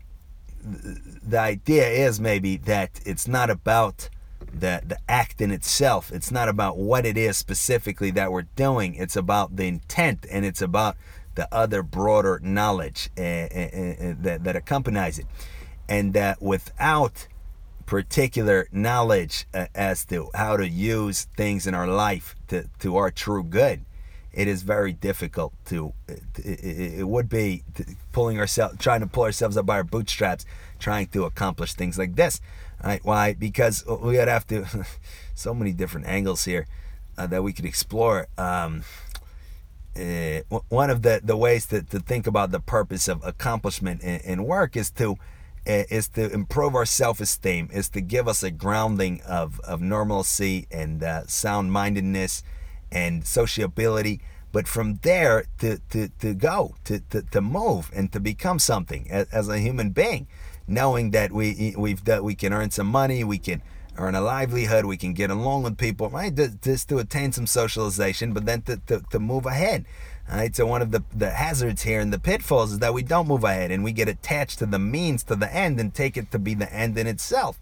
the 0.64 1.40
idea 1.40 1.88
is 1.88 2.20
maybe 2.20 2.58
that 2.58 3.02
it's 3.06 3.28
not 3.28 3.50
about 3.50 4.10
the 4.54 4.82
the 4.86 4.98
act 5.08 5.42
in 5.42 5.52
itself. 5.52 6.12
It's 6.12 6.32
not 6.32 6.50
about 6.50 6.78
what 6.78 7.06
it 7.06 7.18
is 7.18 7.38
specifically 7.38 8.12
that 8.12 8.32
we're 8.32 8.48
doing. 8.56 8.96
It's 8.96 9.16
about 9.16 9.56
the 9.56 9.68
intent 9.68 10.26
and 10.30 10.46
it's 10.46 10.62
about 10.62 10.98
the 11.36 11.48
other 11.52 11.82
broader 11.82 12.40
knowledge 12.44 13.10
uh, 13.18 13.22
uh, 13.22 13.24
uh, 13.24 14.16
that 14.22 14.42
that 14.44 14.56
accompanies 14.56 15.20
it. 15.20 15.26
And 15.88 16.14
that 16.14 16.42
without 16.42 17.28
particular 17.86 18.68
knowledge 18.72 19.46
uh, 19.54 19.66
as 19.76 20.06
to 20.06 20.30
how 20.34 20.56
to 20.58 20.68
use 20.68 21.28
things 21.36 21.68
in 21.68 21.74
our 21.74 21.88
life 21.88 22.36
to, 22.48 22.70
to 22.80 22.96
our 22.96 23.12
true 23.12 23.44
good, 23.44 23.84
it 24.34 24.48
is 24.48 24.64
very 24.64 24.94
difficult 24.94 25.54
to. 25.66 25.94
It, 26.38 27.08
would 27.08 27.30
be 27.30 27.64
pulling 28.14 28.40
ourselves, 28.40 28.78
trying 28.80 29.02
to 29.02 29.08
pull 29.08 29.24
ourselves 29.24 29.58
up 29.58 29.66
by 29.66 29.76
our 29.76 29.84
bootstraps, 29.84 30.46
trying 30.80 31.08
to 31.08 31.26
accomplish 31.26 31.74
things 31.74 31.98
like 31.98 32.16
this. 32.16 32.40
Right? 32.84 33.04
Why? 33.04 33.34
Because 33.34 33.86
we 33.86 34.18
would 34.18 34.28
have 34.28 34.48
to, 34.48 34.66
so 35.36 35.54
many 35.54 35.74
different 35.74 36.08
angles 36.08 36.46
here 36.46 36.68
uh, 37.18 37.28
that 37.28 37.44
we 37.44 37.54
could 37.54 37.66
explore. 37.66 38.28
Um, 38.38 38.84
uh, 39.96 40.40
one 40.70 40.90
of 40.90 41.02
the, 41.02 41.20
the 41.22 41.36
ways 41.36 41.66
to, 41.68 41.82
to 41.84 42.00
think 42.00 42.26
about 42.26 42.52
the 42.52 42.62
purpose 42.62 43.10
of 43.10 43.22
accomplishment 43.26 44.02
in, 44.02 44.22
in 44.22 44.44
work 44.46 44.78
is 44.78 44.90
to 44.92 45.18
uh, 45.68 45.84
is 45.92 46.08
to 46.08 46.32
improve 46.32 46.74
our 46.74 46.88
self-esteem 46.88 47.70
is 47.72 47.88
to 47.90 48.02
give 48.02 48.28
us 48.28 48.42
a 48.42 48.50
grounding 48.50 49.22
of, 49.28 49.60
of 49.60 49.80
normalcy 49.80 50.66
and 50.72 51.04
uh, 51.04 51.24
sound-mindedness 51.28 52.42
and 52.92 53.26
sociability 53.26 54.22
but 54.54 54.68
from 54.68 55.00
there 55.04 55.46
to, 55.60 55.78
to, 55.90 56.10
to 56.20 56.34
go 56.34 56.76
to, 56.84 57.00
to, 57.10 57.22
to 57.22 57.40
move 57.40 57.90
and 57.96 58.12
to 58.12 58.20
become 58.20 58.60
something 58.60 59.10
as, 59.10 59.28
as 59.32 59.48
a 59.48 59.60
human 59.60 59.92
being 59.92 60.28
knowing 60.72 61.12
that 61.12 61.32
we 61.32 61.76
we've 61.78 62.04
that 62.06 62.24
we 62.24 62.36
can 62.36 62.54
earn 62.54 62.72
some 62.72 62.88
money, 62.88 63.24
we 63.24 63.38
can 63.38 63.62
earn 63.98 64.16
a 64.16 64.22
livelihood, 64.22 64.86
we 64.86 64.98
can 64.98 65.14
get 65.14 65.30
along 65.30 65.64
with 65.64 65.78
people, 65.78 66.10
right? 66.10 66.34
Just 66.62 66.88
to 66.90 66.98
attain 66.98 67.32
some 67.34 67.46
socialization, 67.46 68.34
but 68.34 68.46
then 68.46 68.62
to, 68.64 68.78
to, 68.88 69.02
to 69.12 69.20
move 69.20 69.46
ahead. 69.46 69.86
Right? 70.32 70.56
So 70.56 70.66
one 70.66 70.82
of 70.82 70.92
the, 70.92 71.04
the 71.14 71.32
hazards 71.32 71.82
here 71.82 72.00
and 72.00 72.14
the 72.14 72.20
pitfalls 72.20 72.72
is 72.72 72.80
that 72.80 72.94
we 72.94 73.04
don't 73.04 73.28
move 73.28 73.44
ahead 73.44 73.70
and 73.70 73.84
we 73.84 73.92
get 73.92 74.08
attached 74.08 74.60
to 74.60 74.66
the 74.66 74.80
means 74.80 75.24
to 75.26 75.36
the 75.36 75.54
end 75.54 75.78
and 75.78 75.94
take 75.94 76.16
it 76.16 76.32
to 76.32 76.40
be 76.40 76.54
the 76.54 76.72
end 76.74 76.98
in 76.98 77.06
itself. 77.06 77.60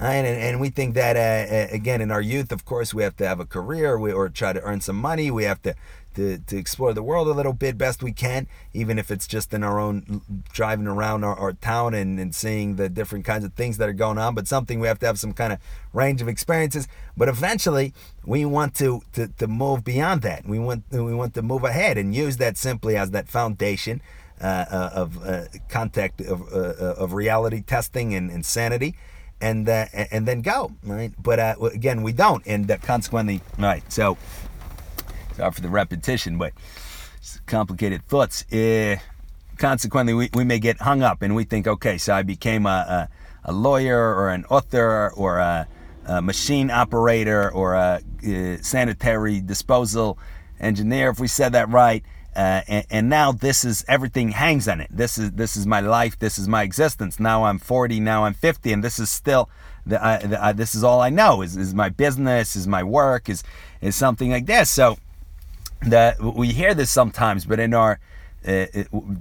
And, 0.00 0.26
and 0.26 0.60
we 0.60 0.70
think 0.70 0.94
that, 0.94 1.16
uh, 1.16 1.74
again, 1.74 2.00
in 2.00 2.10
our 2.10 2.20
youth, 2.20 2.52
of 2.52 2.64
course, 2.64 2.94
we 2.94 3.02
have 3.02 3.16
to 3.16 3.26
have 3.26 3.40
a 3.40 3.44
career 3.44 3.98
we, 3.98 4.12
or 4.12 4.28
try 4.28 4.52
to 4.52 4.62
earn 4.62 4.80
some 4.80 4.96
money. 4.96 5.30
We 5.30 5.44
have 5.44 5.60
to 5.62 5.74
to, 6.18 6.38
to 6.38 6.56
explore 6.56 6.92
the 6.92 7.02
world 7.02 7.28
a 7.28 7.32
little 7.32 7.52
bit 7.52 7.78
best 7.78 8.02
we 8.02 8.10
can, 8.10 8.48
even 8.74 8.98
if 8.98 9.12
it's 9.12 9.28
just 9.28 9.54
in 9.54 9.62
our 9.62 9.78
own 9.78 10.20
driving 10.52 10.88
around 10.88 11.22
our, 11.22 11.38
our 11.38 11.52
town 11.52 11.94
and, 11.94 12.18
and 12.18 12.34
seeing 12.34 12.74
the 12.74 12.88
different 12.88 13.24
kinds 13.24 13.44
of 13.44 13.54
things 13.54 13.78
that 13.78 13.88
are 13.88 13.92
going 13.92 14.18
on. 14.18 14.34
But 14.34 14.48
something 14.48 14.80
we 14.80 14.88
have 14.88 14.98
to 14.98 15.06
have 15.06 15.20
some 15.20 15.32
kind 15.32 15.52
of 15.52 15.60
range 15.92 16.20
of 16.20 16.26
experiences. 16.26 16.88
But 17.16 17.28
eventually, 17.28 17.94
we 18.26 18.44
want 18.44 18.74
to, 18.76 19.02
to, 19.12 19.28
to 19.28 19.46
move 19.46 19.84
beyond 19.84 20.22
that. 20.22 20.44
We 20.44 20.58
want 20.58 20.84
we 20.90 21.14
want 21.14 21.34
to 21.34 21.42
move 21.42 21.62
ahead 21.62 21.96
and 21.96 22.12
use 22.12 22.38
that 22.38 22.56
simply 22.56 22.96
as 22.96 23.12
that 23.12 23.28
foundation 23.28 24.02
uh, 24.40 24.44
uh 24.44 24.90
of 24.94 25.24
uh, 25.24 25.44
contact 25.68 26.20
of, 26.20 26.52
uh, 26.52 26.56
uh, 26.56 26.94
of 26.98 27.12
reality 27.12 27.60
testing 27.60 28.12
and, 28.14 28.28
and 28.28 28.44
sanity 28.44 28.96
and 29.40 29.68
uh, 29.68 29.86
and 30.10 30.26
then 30.26 30.42
go 30.42 30.72
right 30.84 31.12
but 31.22 31.38
uh, 31.38 31.54
again 31.72 32.02
we 32.02 32.12
don't 32.12 32.46
and 32.46 32.70
uh, 32.70 32.76
consequently 32.78 33.40
right 33.58 33.82
so 33.92 34.16
Sorry 35.38 35.52
for 35.52 35.60
the 35.60 35.68
repetition, 35.68 36.36
but 36.36 36.52
complicated 37.46 38.04
thoughts. 38.08 38.44
Uh, 38.52 38.96
consequently, 39.56 40.12
we, 40.12 40.30
we 40.34 40.42
may 40.42 40.58
get 40.58 40.80
hung 40.80 41.00
up 41.00 41.22
and 41.22 41.36
we 41.36 41.44
think, 41.44 41.68
okay, 41.68 41.96
so 41.96 42.12
I 42.12 42.24
became 42.24 42.66
a, 42.66 43.08
a, 43.44 43.50
a 43.50 43.52
lawyer 43.52 44.16
or 44.16 44.30
an 44.30 44.44
author 44.46 45.12
or 45.14 45.38
a, 45.38 45.68
a 46.06 46.20
machine 46.20 46.72
operator 46.72 47.52
or 47.52 47.74
a, 47.74 48.00
uh, 48.26 48.56
sanitary 48.62 49.40
disposal 49.40 50.18
engineer, 50.58 51.10
if 51.10 51.20
we 51.20 51.28
said 51.28 51.52
that 51.52 51.68
right. 51.68 52.04
Uh, 52.38 52.62
and, 52.68 52.86
and, 52.88 53.08
now 53.08 53.32
this 53.32 53.64
is 53.64 53.84
everything 53.88 54.30
hangs 54.30 54.68
on 54.68 54.80
it. 54.80 54.86
This 54.92 55.18
is 55.18 55.32
this 55.32 55.56
is 55.56 55.66
my 55.66 55.80
life. 55.80 56.16
This 56.20 56.38
is 56.38 56.46
my 56.46 56.62
existence. 56.62 57.18
Now 57.18 57.46
I'm 57.46 57.58
40. 57.58 57.98
Now 57.98 58.26
I'm 58.26 58.34
50, 58.34 58.72
and 58.72 58.84
this 58.84 59.00
is 59.00 59.10
still 59.10 59.50
the, 59.84 60.04
I, 60.04 60.18
the, 60.18 60.44
I, 60.44 60.52
this 60.52 60.76
is 60.76 60.84
all 60.84 61.00
I 61.00 61.10
know 61.10 61.42
is, 61.42 61.56
is 61.56 61.74
my 61.74 61.88
business, 61.88 62.54
is 62.54 62.68
my 62.68 62.84
work, 62.84 63.28
is 63.28 63.42
is 63.80 63.96
something 63.96 64.30
like 64.30 64.46
this. 64.46 64.70
So 64.70 64.98
that 65.82 66.20
we 66.20 66.52
hear 66.52 66.74
this 66.74 66.92
sometimes, 66.92 67.44
but 67.44 67.58
in 67.58 67.74
our 67.74 67.98
uh, 68.46 68.66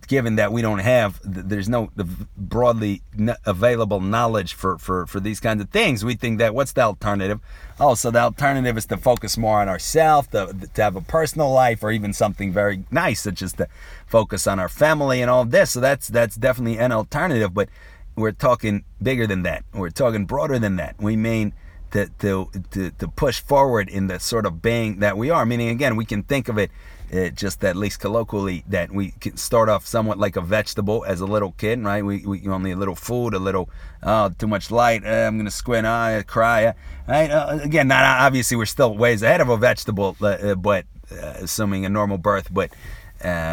given 0.08 0.36
that 0.36 0.52
we 0.52 0.62
don't 0.62 0.80
have, 0.80 1.20
there's 1.24 1.68
no 1.68 1.90
broadly 2.38 3.02
available 3.46 4.00
knowledge 4.00 4.54
for, 4.54 4.78
for, 4.78 5.08
for 5.08 5.20
these 5.20 5.40
kinds 5.40 5.62
of 5.62 5.70
things. 5.70 6.06
We 6.06 6.16
think 6.16 6.38
that 6.38 6.54
what's 6.54 6.74
the 6.74 6.82
alternative? 6.82 7.40
Oh, 7.80 7.96
so 7.96 8.12
the 8.12 8.20
alternative 8.20 8.78
is 8.78 8.86
to 8.88 8.98
focus 8.98 9.38
more 9.38 9.60
on 9.60 9.70
ourselves, 9.70 10.28
to, 10.30 10.54
to 10.74 10.84
have 10.84 10.96
a 10.96 11.02
personal 11.02 11.52
life, 11.52 11.84
or 11.84 11.92
even 11.92 12.14
something 12.14 12.54
very 12.54 12.84
nice, 12.92 13.22
such 13.22 13.42
as 13.42 13.54
to 13.54 13.68
focus 14.06 14.46
on 14.46 14.60
our 14.60 14.70
family 14.70 15.22
and 15.22 15.32
all 15.32 15.46
this. 15.46 15.72
So 15.72 15.80
that's 15.80 16.08
that's 16.08 16.36
definitely 16.36 16.78
an 16.78 16.92
alternative. 16.92 17.54
But 17.54 17.70
we're 18.16 18.32
talking 18.32 18.84
bigger 19.02 19.28
than 19.28 19.44
that. 19.44 19.64
We're 19.74 19.90
talking 19.90 20.26
broader 20.26 20.60
than 20.60 20.76
that. 20.78 20.96
We 21.00 21.16
mean 21.16 21.54
to 21.92 22.10
to 22.20 22.50
to, 22.72 22.92
to 22.92 23.08
push 23.08 23.42
forward 23.42 23.90
in 23.90 24.08
the 24.08 24.20
sort 24.20 24.46
of 24.46 24.62
being 24.62 25.00
that 25.00 25.18
we 25.18 25.30
are. 25.30 25.46
Meaning, 25.46 25.70
again, 25.70 25.96
we 25.96 26.06
can 26.06 26.24
think 26.24 26.50
of 26.50 26.58
it 26.58 26.72
it 27.10 27.36
just 27.36 27.64
at 27.64 27.76
least 27.76 28.00
colloquially 28.00 28.64
that 28.68 28.92
we 28.92 29.12
can 29.12 29.38
start 29.38 29.70
off 29.70 29.86
somewhat 29.86 30.18
like 30.18 30.36
a 30.36 30.42
vegetable 30.42 31.06
as 31.06 31.22
a 31.22 31.26
little 31.26 31.54
kid, 31.54 31.82
right? 31.84 32.04
We, 32.04 32.26
we 32.26 32.48
only 32.48 32.72
a 32.72 32.76
little 32.76 32.96
food, 32.96 33.34
a 33.34 33.40
little 33.40 33.70
oh 34.04 34.30
too 34.30 34.48
much 34.48 34.72
light. 34.72 35.06
Uh, 35.06 35.28
I'm 35.28 35.38
gonna 35.38 35.52
squint, 35.52 35.88
I 35.88 36.18
uh, 36.18 36.24
cry. 36.24 36.66
Uh, 36.66 36.74
right? 37.08 37.32
Uh, 37.32 37.60
again, 37.62 37.88
not 37.88 38.04
obviously 38.04 38.58
we're 38.58 38.66
still 38.66 38.96
ways 38.96 39.22
ahead 39.22 39.42
of 39.42 39.50
a 39.50 39.58
vegetable, 39.58 40.18
but 40.20 40.86
assuming 41.12 41.86
a 41.86 41.90
normal 41.90 42.18
birth, 42.18 42.50
but 42.52 42.72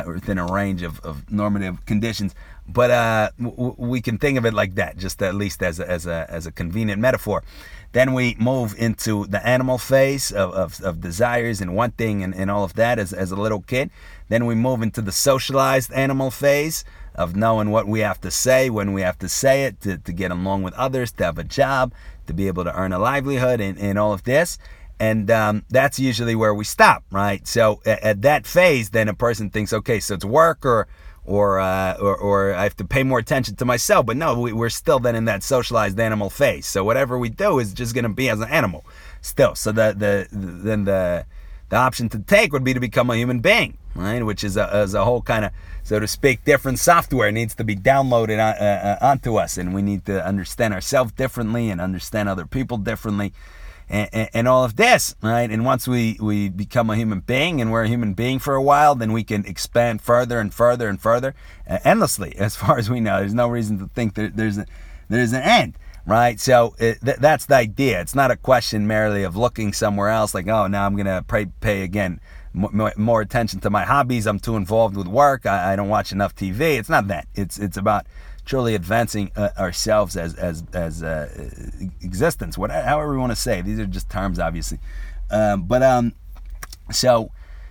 within 0.06 0.38
a 0.38 0.46
range 0.46 0.82
of, 0.82 1.00
of 1.00 1.30
normative 1.30 1.84
conditions. 1.86 2.34
But 2.66 3.34
w- 3.38 3.74
we 3.78 4.00
can 4.00 4.18
think 4.18 4.38
of 4.38 4.46
it 4.46 4.54
like 4.54 4.74
that, 4.76 4.96
just 4.96 5.22
at 5.22 5.34
least 5.34 5.62
as 5.62 5.80
a, 5.80 5.88
as 5.88 6.06
a 6.06 6.26
as 6.28 6.46
a 6.46 6.52
convenient 6.52 7.00
metaphor. 7.00 7.42
Then 7.92 8.12
we 8.12 8.34
move 8.40 8.74
into 8.76 9.24
the 9.26 9.46
animal 9.46 9.78
phase 9.78 10.32
of, 10.32 10.52
of, 10.52 10.80
of 10.82 11.00
desires 11.00 11.60
and 11.60 11.76
wanting 11.76 12.24
and, 12.24 12.34
and 12.34 12.50
all 12.50 12.64
of 12.64 12.74
that 12.74 12.98
as, 12.98 13.12
as 13.12 13.30
a 13.30 13.36
little 13.36 13.60
kid. 13.60 13.90
Then 14.28 14.46
we 14.46 14.56
move 14.56 14.82
into 14.82 15.00
the 15.00 15.12
socialized 15.12 15.92
animal 15.92 16.32
phase 16.32 16.84
of 17.14 17.36
knowing 17.36 17.70
what 17.70 17.86
we 17.86 18.00
have 18.00 18.20
to 18.22 18.32
say, 18.32 18.68
when 18.68 18.92
we 18.92 19.02
have 19.02 19.16
to 19.20 19.28
say 19.28 19.64
it, 19.66 19.80
to, 19.82 19.98
to 19.98 20.12
get 20.12 20.32
along 20.32 20.64
with 20.64 20.74
others, 20.74 21.12
to 21.12 21.24
have 21.24 21.38
a 21.38 21.44
job, 21.44 21.92
to 22.26 22.32
be 22.32 22.48
able 22.48 22.64
to 22.64 22.74
earn 22.76 22.92
a 22.92 22.98
livelihood, 22.98 23.60
and, 23.60 23.78
and 23.78 23.96
all 23.96 24.12
of 24.12 24.24
this. 24.24 24.58
And 24.98 25.30
um, 25.30 25.64
that's 25.70 26.00
usually 26.00 26.34
where 26.34 26.54
we 26.54 26.64
stop, 26.64 27.04
right? 27.12 27.46
So 27.46 27.80
at, 27.86 28.02
at 28.02 28.22
that 28.22 28.44
phase, 28.44 28.90
then 28.90 29.08
a 29.08 29.14
person 29.14 29.50
thinks, 29.50 29.72
okay, 29.72 30.00
so 30.00 30.14
it's 30.14 30.24
work 30.24 30.66
or 30.66 30.88
or, 31.24 31.58
uh, 31.58 31.96
or, 32.00 32.16
or 32.16 32.54
I 32.54 32.64
have 32.64 32.76
to 32.76 32.84
pay 32.84 33.02
more 33.02 33.18
attention 33.18 33.56
to 33.56 33.64
myself. 33.64 34.06
But 34.06 34.16
no, 34.16 34.38
we, 34.38 34.52
are 34.52 34.70
still 34.70 34.98
then 34.98 35.16
in 35.16 35.24
that 35.24 35.42
socialized 35.42 35.98
animal 35.98 36.30
phase. 36.30 36.66
So 36.66 36.84
whatever 36.84 37.18
we 37.18 37.28
do 37.28 37.58
is 37.58 37.72
just 37.72 37.94
going 37.94 38.04
to 38.04 38.10
be 38.10 38.28
as 38.28 38.40
an 38.40 38.48
animal 38.48 38.84
still. 39.20 39.54
So 39.54 39.72
the, 39.72 39.94
the, 39.96 40.28
the 40.36 40.46
then 40.46 40.84
the 40.84 41.26
the 41.70 41.76
option 41.76 42.08
to 42.10 42.18
take 42.20 42.52
would 42.52 42.62
be 42.62 42.74
to 42.74 42.80
become 42.80 43.10
a 43.10 43.16
human 43.16 43.40
being, 43.40 43.78
right? 43.94 44.24
Which 44.24 44.44
is 44.44 44.56
a, 44.56 44.82
is 44.82 44.94
a 44.94 45.04
whole 45.04 45.22
kind 45.22 45.46
of, 45.46 45.52
so 45.82 45.98
to 45.98 46.06
speak, 46.06 46.44
different 46.44 46.78
software 46.78 47.32
needs 47.32 47.54
to 47.56 47.64
be 47.64 47.74
downloaded 47.74 48.34
on, 48.34 48.54
uh, 48.62 48.98
uh, 49.00 49.04
onto 49.04 49.36
us, 49.36 49.58
and 49.58 49.74
we 49.74 49.82
need 49.82 50.04
to 50.06 50.24
understand 50.24 50.74
ourselves 50.74 51.12
differently 51.12 51.70
and 51.70 51.80
understand 51.80 52.28
other 52.28 52.46
people 52.46 52.76
differently 52.76 53.32
and, 53.88 54.30
and, 54.32 54.48
all 54.48 54.64
of 54.64 54.76
this, 54.76 55.14
right? 55.22 55.50
And 55.50 55.64
once 55.64 55.86
we, 55.86 56.16
we 56.20 56.48
become 56.48 56.88
a 56.90 56.96
human 56.96 57.20
being 57.20 57.60
and 57.60 57.70
we're 57.70 57.84
a 57.84 57.88
human 57.88 58.14
being 58.14 58.38
for 58.38 58.54
a 58.54 58.62
while, 58.62 58.94
then 58.94 59.12
we 59.12 59.24
can 59.24 59.44
expand 59.46 60.00
further 60.00 60.40
and 60.40 60.52
further 60.52 60.88
and 60.88 61.00
further, 61.00 61.34
uh, 61.68 61.78
endlessly, 61.84 62.34
as 62.38 62.56
far 62.56 62.78
as 62.78 62.88
we 62.88 63.00
know. 63.00 63.18
There's 63.18 63.34
no 63.34 63.48
reason 63.48 63.78
to 63.78 63.88
think 63.88 64.14
that 64.14 64.36
there's 64.36 64.58
a, 64.58 64.66
there's 65.08 65.32
an 65.32 65.42
end, 65.42 65.74
right? 66.06 66.40
So 66.40 66.74
it, 66.78 67.00
th- 67.04 67.18
that's 67.18 67.46
the 67.46 67.56
idea. 67.56 68.00
It's 68.00 68.14
not 68.14 68.30
a 68.30 68.36
question 68.36 68.86
merely 68.86 69.22
of 69.22 69.36
looking 69.36 69.72
somewhere 69.72 70.08
else, 70.08 70.34
like, 70.34 70.48
oh, 70.48 70.66
now 70.66 70.86
I'm 70.86 70.96
gonna 70.96 71.22
pay, 71.22 71.46
pay 71.46 71.82
again 71.82 72.20
more, 72.54 72.92
more 72.96 73.20
attention 73.20 73.60
to 73.60 73.70
my 73.70 73.84
hobbies. 73.84 74.26
I'm 74.26 74.38
too 74.38 74.56
involved 74.56 74.96
with 74.96 75.08
work. 75.08 75.44
I, 75.44 75.72
I 75.72 75.76
don't 75.76 75.88
watch 75.88 76.12
enough 76.12 76.34
TV. 76.34 76.78
It's 76.78 76.88
not 76.88 77.08
that. 77.08 77.26
It's 77.34 77.58
it's 77.58 77.76
about 77.76 78.06
truly 78.44 78.74
advancing 78.74 79.30
uh, 79.36 79.50
ourselves 79.58 80.16
as 80.16 80.34
as 80.34 80.64
as 80.72 81.02
uh, 81.02 81.28
existence, 82.02 82.58
whatever, 82.58 82.86
however 82.86 83.12
we 83.12 83.18
want 83.18 83.32
to 83.32 83.36
say. 83.36 83.60
These 83.62 83.78
are 83.78 83.86
just 83.86 84.10
terms, 84.10 84.38
obviously. 84.38 84.78
Um, 85.30 85.64
but 85.64 85.82
um, 85.82 86.14
so 86.90 87.30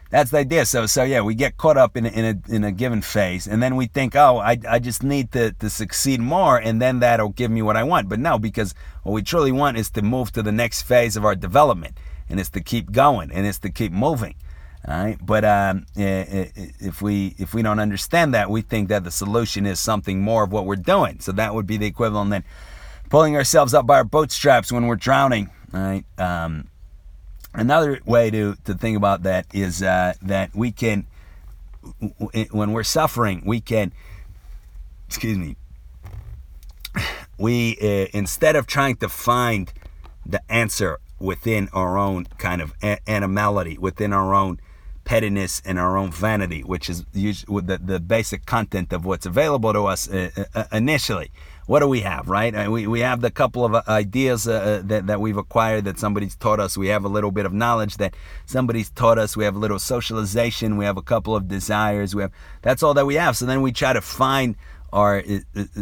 that's 0.10 0.32
the 0.32 0.38
idea. 0.38 0.66
So 0.66 0.86
so 0.86 1.04
yeah, 1.04 1.22
we 1.22 1.36
get 1.36 1.58
caught 1.58 1.78
up 1.78 1.98
in 1.98 2.06
a, 2.06 2.10
in 2.10 2.26
a 2.26 2.56
in 2.56 2.64
a 2.64 2.72
given 2.72 3.02
phase, 3.02 3.48
and 3.48 3.62
then 3.62 3.76
we 3.76 3.88
think, 3.88 4.16
oh, 4.16 4.38
I, 4.38 4.58
I 4.68 4.80
just 4.80 5.04
need 5.04 5.32
to 5.32 5.54
to 5.54 5.70
succeed 5.70 6.20
more, 6.20 6.58
and 6.58 6.82
then 6.82 7.00
that'll 7.00 7.30
give 7.30 7.52
me 7.52 7.62
what 7.62 7.78
I 7.78 7.84
want. 7.84 8.10
But 8.10 8.20
no, 8.20 8.38
because 8.38 8.76
what 9.04 9.14
we 9.14 9.24
truly 9.24 9.52
want 9.52 9.78
is 9.78 9.90
to 9.92 10.02
move 10.02 10.32
to 10.34 10.44
the 10.44 10.52
next 10.52 10.84
phase 10.84 11.16
of 11.16 11.26
our 11.26 11.36
development, 11.36 11.98
and 12.30 12.40
it's 12.40 12.50
to 12.52 12.62
keep 12.62 12.92
going, 12.92 13.32
and 13.32 13.46
it's 13.46 13.60
to 13.60 13.70
keep 13.70 13.92
moving. 13.92 14.36
Right, 14.86 15.18
but 15.22 15.46
um, 15.46 15.86
if 15.96 17.02
we 17.02 17.36
if 17.38 17.54
we 17.54 17.62
don't 17.62 17.80
understand 17.80 18.34
that, 18.34 18.50
we 18.50 18.62
think 18.62 18.90
that 18.90 19.06
the 19.06 19.12
solution 19.12 19.66
is 19.66 19.80
something 19.80 20.22
more 20.22 20.44
of 20.44 20.52
what 20.52 20.66
we're 20.66 20.76
doing. 20.76 21.22
So 21.22 21.32
that 21.32 21.56
would 21.56 21.66
be 21.66 21.78
the 21.78 21.86
equivalent 21.86 22.32
then 22.32 22.44
pulling 23.10 23.38
ourselves 23.38 23.74
up 23.74 23.86
by 23.86 23.98
our 23.98 24.04
bootstraps 24.04 24.74
when 24.74 24.88
we're 24.88 24.98
drowning. 24.98 25.52
Right. 25.72 26.04
Um, 26.18 26.68
another 27.54 28.02
way 28.06 28.30
to 28.32 28.58
to 28.66 28.74
think 28.74 28.98
about 28.98 29.24
that 29.24 29.46
is 29.54 29.82
uh, 29.82 30.16
that 30.22 30.54
we 30.54 30.74
can 30.74 31.08
when 32.52 32.74
we're 32.74 32.84
suffering, 32.84 33.42
we 33.46 33.62
can 33.62 33.94
excuse 35.08 35.38
me. 35.38 35.56
We 37.38 37.78
uh, 37.82 38.08
instead 38.14 38.58
of 38.58 38.68
trying 38.68 38.98
to 38.98 39.08
find 39.08 39.72
the 40.26 40.42
answer 40.52 41.00
within 41.20 41.70
our 41.72 41.98
own 41.98 42.26
kind 42.38 42.62
of 42.62 42.74
animality, 43.08 43.78
within 43.78 44.12
our 44.12 44.34
own 44.34 44.60
pettiness 45.04 45.62
and 45.66 45.78
our 45.78 45.98
own 45.98 46.12
vanity, 46.12 46.62
which 46.62 46.90
is 46.90 47.04
the, 47.14 47.80
the 47.84 48.00
basic 48.00 48.46
content 48.46 48.94
of 48.94 49.06
what's 49.06 49.26
available 49.26 49.74
to 49.74 49.86
us 49.86 50.10
uh, 50.10 50.30
uh, 50.38 50.44
uh 50.56 50.64
initially. 50.72 51.32
What 51.66 51.80
do 51.80 51.88
we 51.88 52.02
have, 52.02 52.28
right? 52.28 52.54
Uh, 52.54 52.70
we, 52.70 52.88
we 52.88 53.00
have 53.00 53.22
the 53.22 53.32
couple 53.32 53.64
of 53.64 53.74
uh, 53.74 53.84
ideas 53.88 54.48
uh, 54.48 54.82
that, 54.86 55.08
that 55.08 55.22
we've 55.22 55.38
acquired 55.38 55.86
that 55.86 55.98
somebody's 55.98 56.36
taught 56.36 56.60
us. 56.60 56.78
We 56.78 56.88
have 56.88 57.06
a 57.06 57.08
little 57.08 57.32
bit 57.32 57.46
of 57.46 57.54
knowledge 57.54 57.98
that 57.98 58.16
somebody's 58.46 58.90
taught 58.90 59.18
us. 59.18 59.38
We 59.38 59.46
have 59.46 59.56
a 59.56 59.60
little 59.60 59.80
socialization. 59.80 60.76
We 60.76 60.84
have 60.84 60.98
a 60.98 61.02
couple 61.02 61.36
of 61.36 61.48
desires. 61.48 62.14
We 62.14 62.24
have 62.24 62.32
that's 62.62 62.84
all 62.84 62.94
that 62.96 63.06
we 63.06 63.16
have. 63.16 63.38
So 63.38 63.46
then 63.46 63.62
we 63.62 63.72
try 63.72 63.94
to 63.94 64.02
find 64.02 64.56
our 64.92 65.24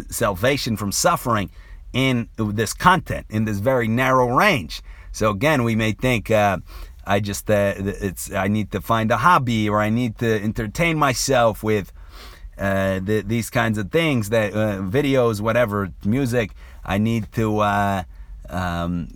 salvation 0.10 0.78
from 0.78 0.92
suffering 0.92 1.50
in 1.94 2.30
this 2.38 2.74
content, 2.74 3.25
in 3.30 3.46
this 3.46 3.58
very 3.58 3.88
narrow 3.88 4.28
range. 4.36 4.82
So 5.12 5.30
again, 5.30 5.63
we 5.63 5.75
may 5.75 5.92
think, 5.92 6.32
uh, 6.32 6.60
I 7.05 7.20
just 7.20 7.50
uh, 7.50 7.74
it's 7.77 8.31
I 8.31 8.48
need 8.48 8.72
to 8.72 8.81
find 8.81 9.12
a 9.12 9.17
hobby 9.17 9.70
or 9.70 9.79
I 9.79 9.89
need 9.89 10.17
to 10.20 10.41
entertain 10.41 10.98
myself 10.98 11.63
with 11.63 11.91
uh, 12.58 13.00
the, 13.00 13.24
these 13.25 13.50
kinds 13.50 13.77
of 13.77 13.91
things 13.91 14.29
that 14.29 14.53
uh, 14.53 14.77
videos, 14.77 15.41
whatever, 15.41 15.91
music. 16.05 16.51
I 16.86 16.98
need 16.98 17.31
to 17.34 17.60
uh, 17.60 18.03
um, 18.50 19.08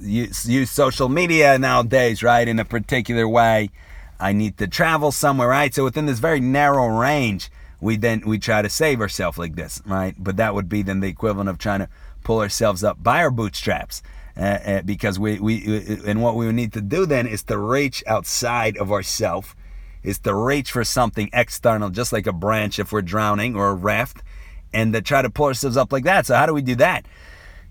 use, 0.00 0.48
use 0.48 0.70
social 0.70 1.08
media 1.08 1.58
nowadays, 1.58 2.22
right, 2.22 2.46
in 2.46 2.58
a 2.58 2.64
particular 2.64 3.28
way. 3.28 3.70
I 4.18 4.32
need 4.32 4.58
to 4.58 4.66
travel 4.66 5.12
somewhere, 5.12 5.48
right? 5.48 5.74
So 5.74 5.84
within 5.84 6.06
this 6.06 6.18
very 6.18 6.40
narrow 6.40 6.86
range, 6.86 7.50
we 7.80 7.96
then 7.96 8.22
we 8.24 8.38
try 8.38 8.62
to 8.62 8.68
save 8.68 9.00
ourselves 9.00 9.38
like 9.38 9.56
this, 9.56 9.82
right? 9.84 10.14
But 10.18 10.36
that 10.36 10.54
would 10.54 10.68
be 10.68 10.82
then 10.82 11.00
the 11.00 11.08
equivalent 11.08 11.50
of 11.50 11.58
trying 11.58 11.80
to 11.80 11.88
pull 12.22 12.38
ourselves 12.40 12.84
up 12.84 13.02
by 13.02 13.18
our 13.18 13.30
bootstraps. 13.30 14.02
Uh, 14.34 14.40
uh, 14.40 14.82
because 14.82 15.18
we, 15.18 15.38
we 15.40 15.62
uh, 15.76 15.96
and 16.06 16.22
what 16.22 16.36
we 16.36 16.50
need 16.52 16.72
to 16.72 16.80
do 16.80 17.04
then 17.04 17.26
is 17.26 17.42
to 17.42 17.58
reach 17.58 18.02
outside 18.06 18.78
of 18.78 18.90
ourself 18.90 19.54
is 20.02 20.18
to 20.18 20.34
reach 20.34 20.72
for 20.72 20.84
something 20.84 21.28
external 21.34 21.90
just 21.90 22.14
like 22.14 22.26
a 22.26 22.32
branch 22.32 22.78
if 22.78 22.92
we're 22.92 23.02
drowning 23.02 23.54
or 23.54 23.68
a 23.68 23.74
raft 23.74 24.22
and 24.72 24.94
to 24.94 25.02
try 25.02 25.20
to 25.20 25.28
pull 25.28 25.46
ourselves 25.46 25.76
up 25.76 25.92
like 25.92 26.04
that. 26.04 26.24
So 26.24 26.34
how 26.34 26.46
do 26.46 26.54
we 26.54 26.62
do 26.62 26.74
that? 26.76 27.04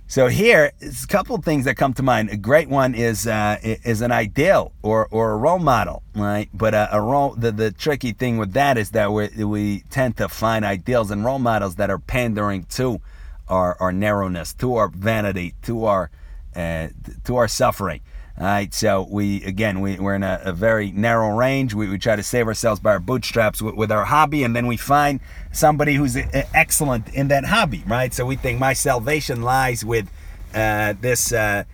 So 0.05 0.27
here 0.27 0.71
is 0.81 1.05
a 1.05 1.07
couple 1.07 1.37
things 1.37 1.65
that 1.65 1.77
come 1.77 1.93
to 1.93 2.03
mind. 2.03 2.29
A 2.29 2.37
great 2.37 2.69
one 2.69 2.93
is 2.93 3.25
uh, 3.25 3.57
is 3.63 4.01
an 4.01 4.11
ideal 4.11 4.71
or, 4.83 5.07
or 5.09 5.31
a 5.31 5.37
role 5.37 5.57
model 5.57 6.03
right? 6.15 6.49
But 6.53 6.73
a, 6.73 6.95
a 6.95 7.01
role 7.01 7.33
the, 7.35 7.51
the 7.51 7.71
tricky 7.71 8.11
thing 8.11 8.37
with 8.37 8.53
that 8.53 8.77
is 8.77 8.91
that 8.91 9.11
we, 9.11 9.29
we 9.43 9.83
tend 9.89 10.17
to 10.17 10.27
find 10.27 10.65
ideals 10.65 11.11
and 11.11 11.23
role 11.23 11.39
models 11.39 11.75
that 11.75 11.89
are 11.89 11.99
pandering 11.99 12.65
to 12.71 13.01
our, 13.47 13.77
our 13.79 13.91
narrowness 13.91 14.53
to 14.55 14.75
our 14.75 14.89
vanity 14.89 15.55
to 15.63 15.85
our 15.85 16.11
uh, 16.55 16.89
to 17.23 17.35
our 17.37 17.47
suffering. 17.47 18.01
All 18.37 18.45
right, 18.45 18.73
so 18.73 19.05
we 19.09 19.43
again 19.43 19.81
we, 19.81 19.99
we're 19.99 20.15
in 20.15 20.23
a, 20.23 20.41
a 20.45 20.53
very 20.53 20.91
narrow 20.91 21.35
range. 21.35 21.73
We, 21.73 21.89
we 21.89 21.97
try 21.97 22.15
to 22.15 22.23
save 22.23 22.47
ourselves 22.47 22.79
by 22.79 22.91
our 22.93 22.99
bootstraps 22.99 23.61
with, 23.61 23.75
with 23.75 23.91
our 23.91 24.05
hobby, 24.05 24.43
and 24.43 24.55
then 24.55 24.67
we 24.67 24.77
find 24.77 25.19
somebody 25.51 25.95
who's 25.95 26.15
uh, 26.15 26.43
excellent 26.53 27.13
in 27.13 27.27
that 27.27 27.45
hobby, 27.45 27.83
right? 27.85 28.13
So 28.13 28.25
we 28.25 28.37
think 28.37 28.59
my 28.59 28.73
salvation 28.73 29.41
lies 29.41 29.83
with 29.83 30.09
uh, 30.55 30.93
this 30.99 31.33
uh, 31.33 31.65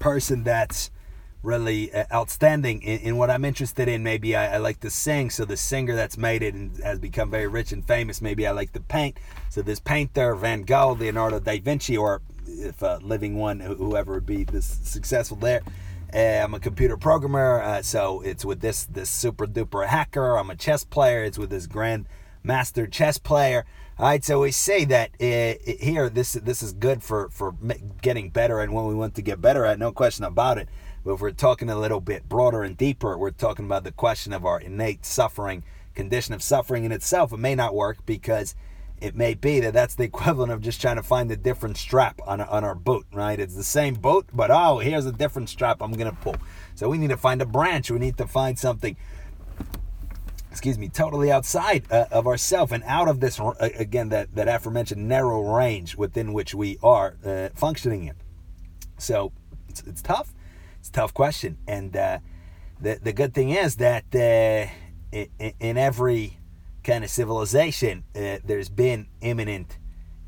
person 0.00 0.42
that's 0.42 0.90
really 1.42 1.92
uh, 1.92 2.04
outstanding 2.12 2.82
in, 2.82 3.00
in, 3.00 3.16
what 3.16 3.30
I'm 3.30 3.44
interested 3.44 3.88
in. 3.88 4.02
Maybe 4.02 4.36
I, 4.36 4.54
I, 4.54 4.56
like 4.58 4.80
to 4.80 4.90
sing, 4.90 5.30
so 5.30 5.44
the 5.44 5.56
singer 5.56 5.96
that's 5.96 6.16
made 6.16 6.42
it 6.42 6.54
and 6.54 6.76
has 6.78 6.98
become 6.98 7.30
very 7.30 7.48
rich 7.48 7.72
and 7.72 7.84
famous. 7.84 8.20
Maybe 8.22 8.46
I 8.46 8.52
like 8.52 8.72
to 8.74 8.80
paint, 8.80 9.18
so 9.48 9.62
this 9.62 9.80
painter, 9.80 10.34
Van 10.34 10.62
Gogh, 10.62 10.92
Leonardo 10.92 11.40
da 11.40 11.58
Vinci, 11.60 11.96
or 11.96 12.22
if 12.58 12.82
a 12.82 13.00
living 13.02 13.36
one, 13.36 13.60
whoever 13.60 14.14
would 14.14 14.26
be 14.26 14.44
this 14.44 14.66
successful 14.82 15.36
there. 15.36 15.62
Uh, 16.14 16.44
I'm 16.44 16.54
a 16.54 16.60
computer 16.60 16.96
programmer, 16.96 17.62
uh, 17.62 17.82
so 17.82 18.20
it's 18.20 18.44
with 18.44 18.60
this 18.60 18.84
this 18.84 19.08
super 19.08 19.46
duper 19.46 19.86
hacker. 19.86 20.36
I'm 20.36 20.50
a 20.50 20.56
chess 20.56 20.84
player. 20.84 21.24
It's 21.24 21.38
with 21.38 21.50
this 21.50 21.66
grand 21.66 22.06
master 22.42 22.86
chess 22.86 23.18
player. 23.18 23.64
All 23.98 24.06
right, 24.06 24.24
so 24.24 24.40
we 24.40 24.50
say 24.50 24.84
that 24.86 25.10
uh, 25.20 25.58
here 25.64 26.08
this 26.08 26.32
this 26.34 26.62
is 26.62 26.72
good 26.72 27.02
for 27.02 27.28
for 27.30 27.54
getting 28.02 28.30
better 28.30 28.60
and 28.60 28.72
when 28.72 28.86
we 28.86 28.94
want 28.94 29.14
to 29.14 29.22
get 29.22 29.40
better 29.40 29.64
at, 29.64 29.78
no 29.78 29.92
question 29.92 30.24
about 30.24 30.58
it. 30.58 30.68
But 31.04 31.14
if 31.14 31.20
we're 31.20 31.32
talking 31.32 31.70
a 31.70 31.78
little 31.78 32.00
bit 32.00 32.28
broader 32.28 32.62
and 32.62 32.76
deeper, 32.76 33.16
we're 33.18 33.30
talking 33.30 33.64
about 33.64 33.84
the 33.84 33.92
question 33.92 34.32
of 34.32 34.44
our 34.44 34.60
innate 34.60 35.04
suffering, 35.04 35.64
condition 35.94 36.34
of 36.34 36.42
suffering 36.42 36.84
in 36.84 36.92
itself. 36.92 37.32
It 37.32 37.38
may 37.38 37.54
not 37.54 37.74
work 37.74 38.04
because 38.06 38.54
it 39.02 39.16
may 39.16 39.34
be 39.34 39.60
that 39.60 39.72
that's 39.72 39.96
the 39.96 40.04
equivalent 40.12 40.52
of 40.52 40.60
just 40.60 40.80
trying 40.80 40.96
to 40.96 41.02
find 41.02 41.30
a 41.30 41.36
different 41.36 41.76
strap 41.76 42.20
on, 42.26 42.40
on 42.40 42.64
our 42.64 42.74
boat, 42.74 43.06
right? 43.12 43.38
It's 43.38 43.56
the 43.56 43.64
same 43.64 43.94
boat, 43.94 44.26
but 44.32 44.50
oh, 44.50 44.78
here's 44.78 45.06
a 45.06 45.12
different 45.12 45.48
strap 45.48 45.82
I'm 45.82 45.92
going 45.92 46.10
to 46.10 46.16
pull. 46.16 46.36
So 46.74 46.88
we 46.88 46.98
need 46.98 47.10
to 47.10 47.16
find 47.16 47.42
a 47.42 47.46
branch. 47.46 47.90
We 47.90 47.98
need 47.98 48.16
to 48.18 48.26
find 48.26 48.58
something, 48.58 48.96
excuse 50.50 50.78
me, 50.78 50.88
totally 50.88 51.30
outside 51.30 51.90
uh, 51.90 52.06
of 52.10 52.26
ourself 52.26 52.72
and 52.72 52.82
out 52.84 53.08
of 53.08 53.20
this, 53.20 53.38
uh, 53.40 53.52
again, 53.60 54.08
that, 54.10 54.34
that 54.34 54.48
aforementioned 54.48 55.06
narrow 55.06 55.42
range 55.42 55.96
within 55.96 56.32
which 56.32 56.54
we 56.54 56.78
are 56.82 57.16
uh, 57.24 57.48
functioning 57.54 58.04
in. 58.04 58.14
So 58.98 59.32
it's, 59.68 59.82
it's 59.82 60.02
tough. 60.02 60.32
It's 60.78 60.88
a 60.88 60.92
tough 60.92 61.12
question. 61.12 61.58
And 61.66 61.96
uh, 61.96 62.18
the, 62.80 62.98
the 63.02 63.12
good 63.12 63.34
thing 63.34 63.50
is 63.50 63.76
that 63.76 64.04
uh, 64.14 64.70
in, 65.12 65.52
in 65.60 65.76
every 65.76 66.38
kind 66.84 67.04
of 67.04 67.10
civilization, 67.10 68.04
uh, 68.14 68.38
there's 68.44 68.68
been 68.68 69.06
eminent 69.20 69.78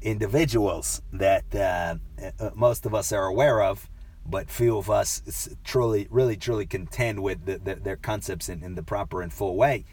individuals 0.02 1.02
that 1.12 1.54
uh, 1.54 1.96
uh, 2.38 2.50
most 2.54 2.86
of 2.86 2.94
us 2.94 3.10
are 3.12 3.26
aware 3.26 3.62
of, 3.62 3.88
but 4.26 4.50
few 4.50 4.76
of 4.76 4.90
us 4.90 5.48
truly, 5.64 6.06
really, 6.10 6.36
truly 6.36 6.66
contend 6.66 7.22
with 7.22 7.44
the, 7.46 7.58
the, 7.58 7.74
their 7.76 7.96
concepts 7.96 8.48
in, 8.48 8.62
in, 8.62 8.74
the 8.74 8.82
proper 8.82 9.22
and 9.22 9.32
full 9.32 9.56
way. 9.56 9.84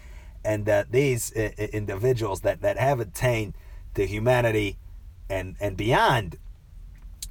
And 0.44 0.66
that 0.66 0.92
these 0.92 1.36
uh, 1.36 1.52
uh, 1.58 1.64
individuals 1.74 2.42
that, 2.42 2.62
that 2.62 2.78
have 2.78 3.00
attained 3.00 3.56
to 3.96 4.06
humanity 4.06 4.78
and, 5.30 5.56
and 5.60 5.78
beyond, 5.78 6.38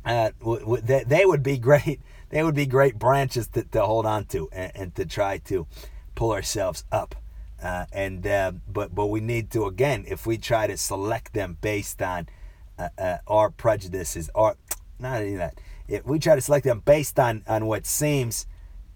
uh, 0.04 0.30
w- 0.40 0.60
w- 0.60 0.82
they, 0.82 1.04
they 1.04 1.26
would 1.26 1.42
be 1.42 1.58
great. 1.68 2.00
They 2.30 2.44
would 2.44 2.54
be 2.54 2.66
great 2.66 2.98
branches 2.98 3.48
to, 3.48 3.64
to 3.64 3.82
hold 3.84 4.06
on 4.06 4.24
to 4.26 4.48
and, 4.52 4.72
and 4.74 4.94
to 4.94 5.04
try 5.04 5.38
to 5.38 5.66
pull 6.14 6.32
ourselves 6.32 6.84
up. 6.92 7.19
Uh, 7.62 7.86
and 7.92 8.26
uh, 8.26 8.52
but 8.72 8.94
but 8.94 9.06
we 9.06 9.20
need 9.20 9.50
to 9.50 9.66
again 9.66 10.04
if 10.08 10.26
we 10.26 10.38
try 10.38 10.66
to 10.66 10.76
select 10.76 11.34
them 11.34 11.58
based 11.60 12.00
on 12.00 12.26
uh, 12.78 12.88
uh 12.96 13.18
our 13.26 13.50
prejudices 13.50 14.30
or 14.34 14.56
not 14.98 15.20
even 15.22 15.38
that 15.38 15.60
if 15.86 16.04
we 16.06 16.18
try 16.18 16.34
to 16.34 16.40
select 16.40 16.64
them 16.64 16.80
based 16.80 17.18
on 17.18 17.42
on 17.46 17.66
what 17.66 17.84
seems 17.84 18.46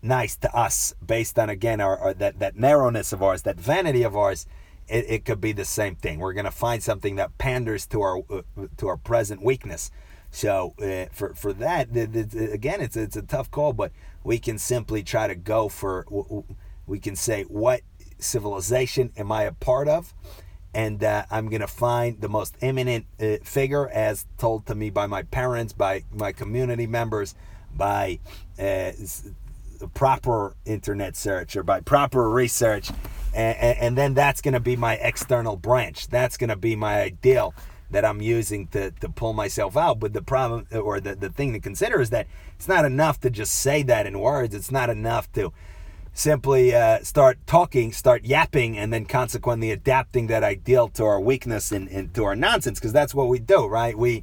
nice 0.00 0.36
to 0.36 0.54
us 0.56 0.94
based 1.04 1.38
on 1.38 1.50
again 1.50 1.80
our, 1.80 1.98
our 1.98 2.14
that 2.14 2.38
that 2.38 2.56
narrowness 2.56 3.12
of 3.12 3.22
ours 3.22 3.42
that 3.42 3.60
vanity 3.60 4.02
of 4.02 4.16
ours 4.16 4.46
it, 4.88 5.06
it 5.08 5.24
could 5.24 5.40
be 5.40 5.52
the 5.52 5.64
same 5.64 5.94
thing. 5.96 6.18
We're 6.18 6.34
to 6.34 6.50
find 6.50 6.82
something 6.82 7.16
that 7.16 7.36
panders 7.38 7.86
to 7.86 8.02
our 8.02 8.18
uh, 8.30 8.42
to 8.76 8.88
our 8.88 8.96
present 8.96 9.42
weakness. 9.42 9.90
So 10.30 10.74
uh, 10.80 11.06
for 11.12 11.34
for 11.34 11.52
that 11.54 11.96
again 11.96 12.80
it's 12.80 12.96
it's 12.96 13.16
a 13.16 13.22
tough 13.22 13.50
call 13.50 13.72
but 13.72 13.92
we 14.24 14.38
can 14.38 14.58
simply 14.58 15.02
try 15.02 15.28
to 15.28 15.34
go 15.34 15.68
for 15.68 16.04
we 16.86 16.98
can 16.98 17.14
say 17.14 17.44
what 17.44 17.82
civilization 18.24 19.12
am 19.16 19.30
I 19.30 19.44
a 19.44 19.52
part 19.52 19.88
of? 19.88 20.14
And 20.74 21.04
uh, 21.04 21.24
I'm 21.30 21.48
going 21.48 21.60
to 21.60 21.68
find 21.68 22.20
the 22.20 22.28
most 22.28 22.56
eminent 22.60 23.06
uh, 23.20 23.36
figure, 23.44 23.88
as 23.88 24.26
told 24.38 24.66
to 24.66 24.74
me 24.74 24.90
by 24.90 25.06
my 25.06 25.22
parents, 25.22 25.72
by 25.72 26.02
my 26.12 26.32
community 26.32 26.88
members, 26.88 27.36
by 27.76 28.18
uh, 28.58 28.90
proper 29.94 30.56
internet 30.64 31.14
search 31.16 31.56
or 31.56 31.62
by 31.62 31.80
proper 31.80 32.28
research. 32.28 32.90
And, 33.34 33.56
and 33.78 33.98
then 33.98 34.14
that's 34.14 34.40
going 34.40 34.54
to 34.54 34.60
be 34.60 34.76
my 34.76 34.94
external 34.94 35.56
branch. 35.56 36.08
That's 36.08 36.36
going 36.36 36.50
to 36.50 36.56
be 36.56 36.76
my 36.76 37.02
ideal 37.02 37.54
that 37.90 38.04
I'm 38.04 38.20
using 38.20 38.66
to, 38.68 38.90
to 38.90 39.08
pull 39.08 39.32
myself 39.32 39.76
out. 39.76 40.00
But 40.00 40.12
the 40.12 40.22
problem 40.22 40.66
or 40.72 41.00
the, 41.00 41.14
the 41.14 41.28
thing 41.28 41.52
to 41.52 41.60
consider 41.60 42.00
is 42.00 42.10
that 42.10 42.26
it's 42.56 42.68
not 42.68 42.84
enough 42.84 43.20
to 43.20 43.30
just 43.30 43.54
say 43.54 43.82
that 43.84 44.06
in 44.06 44.18
words. 44.18 44.54
It's 44.54 44.70
not 44.70 44.90
enough 44.90 45.32
to 45.34 45.52
simply 46.14 46.74
uh, 46.74 47.00
start 47.02 47.38
talking, 47.46 47.92
start 47.92 48.24
yapping, 48.24 48.78
and 48.78 48.92
then 48.92 49.04
consequently 49.04 49.72
adapting 49.72 50.28
that 50.28 50.44
ideal 50.44 50.88
to 50.88 51.04
our 51.04 51.20
weakness 51.20 51.72
and, 51.72 51.88
and 51.88 52.14
to 52.14 52.24
our 52.24 52.36
nonsense, 52.36 52.78
because 52.78 52.92
that's 52.92 53.14
what 53.14 53.28
we 53.28 53.40
do, 53.40 53.66
right? 53.66 53.98
We, 53.98 54.22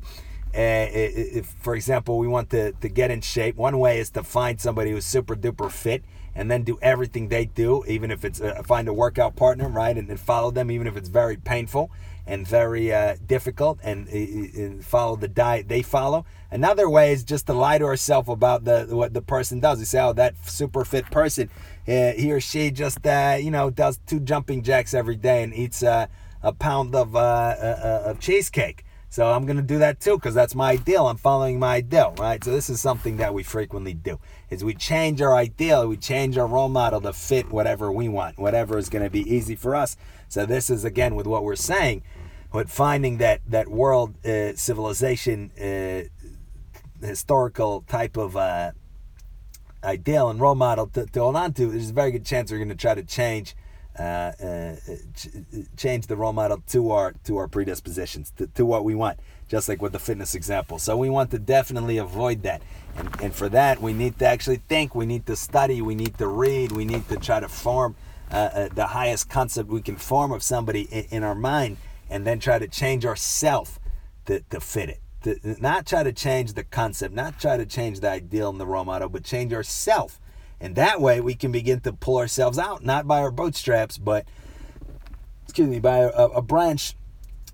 uh, 0.56 0.88
if, 0.92 1.48
for 1.60 1.76
example, 1.76 2.18
we 2.18 2.28
want 2.28 2.50
to, 2.52 2.72
to 2.72 2.90
get 2.90 3.12
in 3.12 3.22
shape, 3.22 3.58
one 3.58 3.78
way 3.78 4.00
is 4.00 4.10
to 4.12 4.24
find 4.24 4.60
somebody 4.60 4.92
who's 4.92 5.06
super 5.06 5.36
duper 5.36 5.70
fit 5.70 6.04
and 6.34 6.50
then 6.50 6.64
do 6.64 6.80
everything 6.82 7.28
they 7.28 7.46
do, 7.46 7.84
even 7.88 8.10
if 8.10 8.24
it's 8.24 8.40
uh, 8.40 8.62
find 8.64 8.88
a 8.88 8.94
workout 8.94 9.36
partner, 9.36 9.68
right? 9.68 9.98
And 9.98 10.08
then 10.08 10.18
follow 10.18 10.50
them, 10.50 10.72
even 10.72 10.88
if 10.88 10.96
it's 10.96 11.10
very 11.10 11.36
painful 11.36 11.92
and 12.26 12.48
very 12.48 12.94
uh, 12.94 13.16
difficult, 13.26 13.80
and, 13.84 14.08
and, 14.08 14.86
follow 14.86 15.16
the 15.16 15.28
diet 15.28 15.68
they 15.68 15.82
follow. 15.82 16.26
Another 16.52 16.90
way 16.90 17.12
is 17.12 17.24
just 17.24 17.48
to 17.48 17.54
lie 17.54 17.80
to 17.80 17.86
ourselves 17.86 18.30
about 18.30 18.64
the 18.64 18.88
what 18.92 19.14
the 19.14 19.22
person 19.22 19.60
does. 19.60 19.80
We 19.80 19.86
say, 19.86 20.02
"Oh, 20.02 20.14
that 20.14 20.36
super 20.48 20.86
fit 20.86 21.10
person, 21.10 21.50
he 21.86 22.32
or 22.32 22.40
she 22.40 22.72
just 22.72 23.06
uh, 23.06 23.38
you 23.40 23.52
know 23.52 23.70
does 23.70 24.00
two 24.06 24.20
jumping 24.20 24.64
jacks 24.64 24.94
every 24.94 25.16
day 25.16 25.44
and 25.44 25.54
eats 25.54 25.84
uh, 25.84 26.08
a 26.42 26.54
pound 26.54 26.96
of 26.96 27.16
uh, 27.16 27.20
uh, 27.20 28.04
of 28.06 28.20
cheesecake." 28.20 28.86
So 29.10 29.30
I'm 29.30 29.46
to 29.58 29.62
do 29.62 29.80
that 29.80 30.00
too 30.00 30.16
because 30.16 30.34
that's 30.34 30.56
my 30.56 30.72
ideal. 30.72 31.08
I'm 31.08 31.18
following 31.18 31.60
my 31.60 31.76
ideal, 31.76 32.16
right? 32.18 32.42
So 32.42 32.50
this 32.50 32.70
is 32.70 32.80
something 32.80 33.18
that 33.18 33.34
we 33.34 33.44
frequently 33.44 33.94
do. 33.94 34.20
Is 34.50 34.64
we 34.64 34.74
change 34.74 35.22
our 35.22 35.36
ideal, 35.36 35.86
we 35.86 35.98
change 35.98 36.38
our 36.38 36.48
role 36.48 36.70
model 36.70 37.02
to 37.02 37.12
fit 37.12 37.52
whatever 37.52 37.92
we 37.92 38.08
want, 38.08 38.40
whatever 38.40 38.78
is 38.78 38.88
to 38.88 39.10
be 39.10 39.30
easy 39.30 39.58
for 39.58 39.76
us. 39.76 39.98
So 40.30 40.46
this 40.46 40.70
is 40.70 40.86
again 40.86 41.16
with 41.16 41.28
what 41.28 41.44
we're 41.44 41.58
saying, 41.58 42.04
with 42.54 42.72
finding 42.72 43.18
that 43.18 43.42
that 43.48 43.68
world 43.68 44.16
uh, 44.26 44.56
civilization 44.56 45.52
uh, 45.60 46.04
historical 47.06 47.82
type 47.88 48.16
of 48.16 48.38
uh, 48.38 48.72
ideal 49.84 50.30
and 50.30 50.40
role 50.40 50.56
model 50.56 50.88
to, 50.88 51.06
to 51.06 51.20
hold 51.20 51.36
on 51.36 51.54
to. 51.54 51.68
There's 51.68 51.90
a 51.90 51.94
very 51.94 52.12
good 52.12 52.26
chance 52.26 52.52
we're 52.52 52.58
going 52.58 52.70
to 52.70 52.76
try 52.76 52.96
to 52.96 53.04
change 53.04 53.56
uh, 54.00 54.02
uh, 54.02 54.76
ch- 55.16 55.28
change 55.76 56.08
the 56.08 56.16
role 56.16 56.32
model 56.32 56.64
to 56.68 56.92
our 56.92 57.14
to 57.26 57.38
our 57.38 57.48
predispositions 57.48 58.32
to, 58.38 58.48
to 58.48 58.66
what 58.66 58.86
we 58.86 58.96
want 58.96 59.20
just 59.50 59.68
like 59.68 59.82
with 59.82 59.92
the 59.92 60.00
fitness 60.00 60.34
example 60.34 60.80
so 60.80 60.96
we 60.96 61.10
want 61.10 61.30
to 61.30 61.38
definitely 61.38 61.98
avoid 61.98 62.42
that 62.42 62.62
and, 62.96 63.22
and 63.22 63.36
for 63.36 63.50
that 63.50 63.82
we 63.82 63.92
need 63.92 64.18
to 64.18 64.26
actually 64.26 64.56
think 64.70 64.96
we 64.96 65.06
need 65.06 65.26
to 65.26 65.36
study 65.36 65.82
we 65.82 65.94
need 65.94 66.18
to 66.18 66.26
read 66.26 66.72
we 66.72 66.86
need 66.86 67.06
to 67.10 67.18
try 67.18 67.42
to 67.42 67.50
form 67.50 67.94
uh, 68.32 68.36
uh, 68.36 68.70
the 68.74 68.88
highest 68.88 69.30
concept 69.30 69.68
we 69.70 69.82
can 69.82 69.98
form 69.98 70.32
of 70.32 70.42
somebody 70.42 70.84
in, 70.84 71.06
in 71.18 71.24
our 71.24 71.36
mind 71.36 71.76
and 72.10 72.26
then 72.26 72.40
try 72.40 72.58
to 72.58 72.70
change 72.70 73.06
ourself 73.06 73.78
to, 74.26 74.40
to 74.50 74.62
fit 74.62 74.88
it 74.88 75.02
to 75.24 75.38
not 75.62 75.86
try 75.86 76.04
to 76.04 76.12
change 76.12 76.54
the 76.54 76.64
concept 76.64 77.14
not 77.14 77.40
try 77.40 77.58
to 77.58 77.66
change 77.66 78.00
the 78.00 78.10
ideal 78.10 78.50
and 78.50 78.60
the 78.60 78.66
role 78.66 78.86
model 78.86 79.10
but 79.10 79.24
change 79.24 79.54
ourself 79.54 80.20
and 80.62 80.76
that 80.76 81.02
way 81.02 81.20
we 81.20 81.34
can 81.34 81.52
begin 81.52 81.80
to 81.82 81.92
pull 81.92 82.18
ourselves 82.18 82.60
out, 82.60 82.86
not 82.86 83.08
by 83.08 83.20
our 83.20 83.32
bootstraps, 83.32 83.98
but, 83.98 84.26
excuse 85.44 85.68
me, 85.68 85.80
by 85.80 85.98
a, 85.98 86.08
a 86.08 86.42
branch 86.42 86.96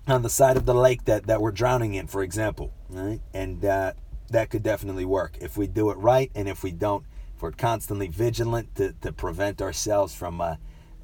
on 0.06 0.20
the 0.20 0.28
side 0.28 0.58
of 0.58 0.66
the 0.66 0.74
lake 0.74 1.06
that, 1.06 1.26
that 1.26 1.40
we're 1.40 1.50
drowning 1.50 1.94
in, 1.94 2.06
for 2.06 2.22
example. 2.22 2.74
Right? 2.90 3.20
And 3.32 3.64
uh, 3.64 3.94
that 4.28 4.50
could 4.50 4.62
definitely 4.62 5.06
work 5.06 5.38
if 5.40 5.56
we 5.56 5.66
do 5.66 5.90
it 5.90 5.96
right 5.96 6.30
and 6.34 6.48
if 6.48 6.62
we 6.62 6.70
don't, 6.70 7.04
if 7.34 7.42
we're 7.42 7.52
constantly 7.52 8.08
vigilant 8.08 8.74
to, 8.74 8.92
to 9.00 9.10
prevent 9.10 9.62
ourselves 9.62 10.14
from, 10.14 10.42
uh, 10.42 10.56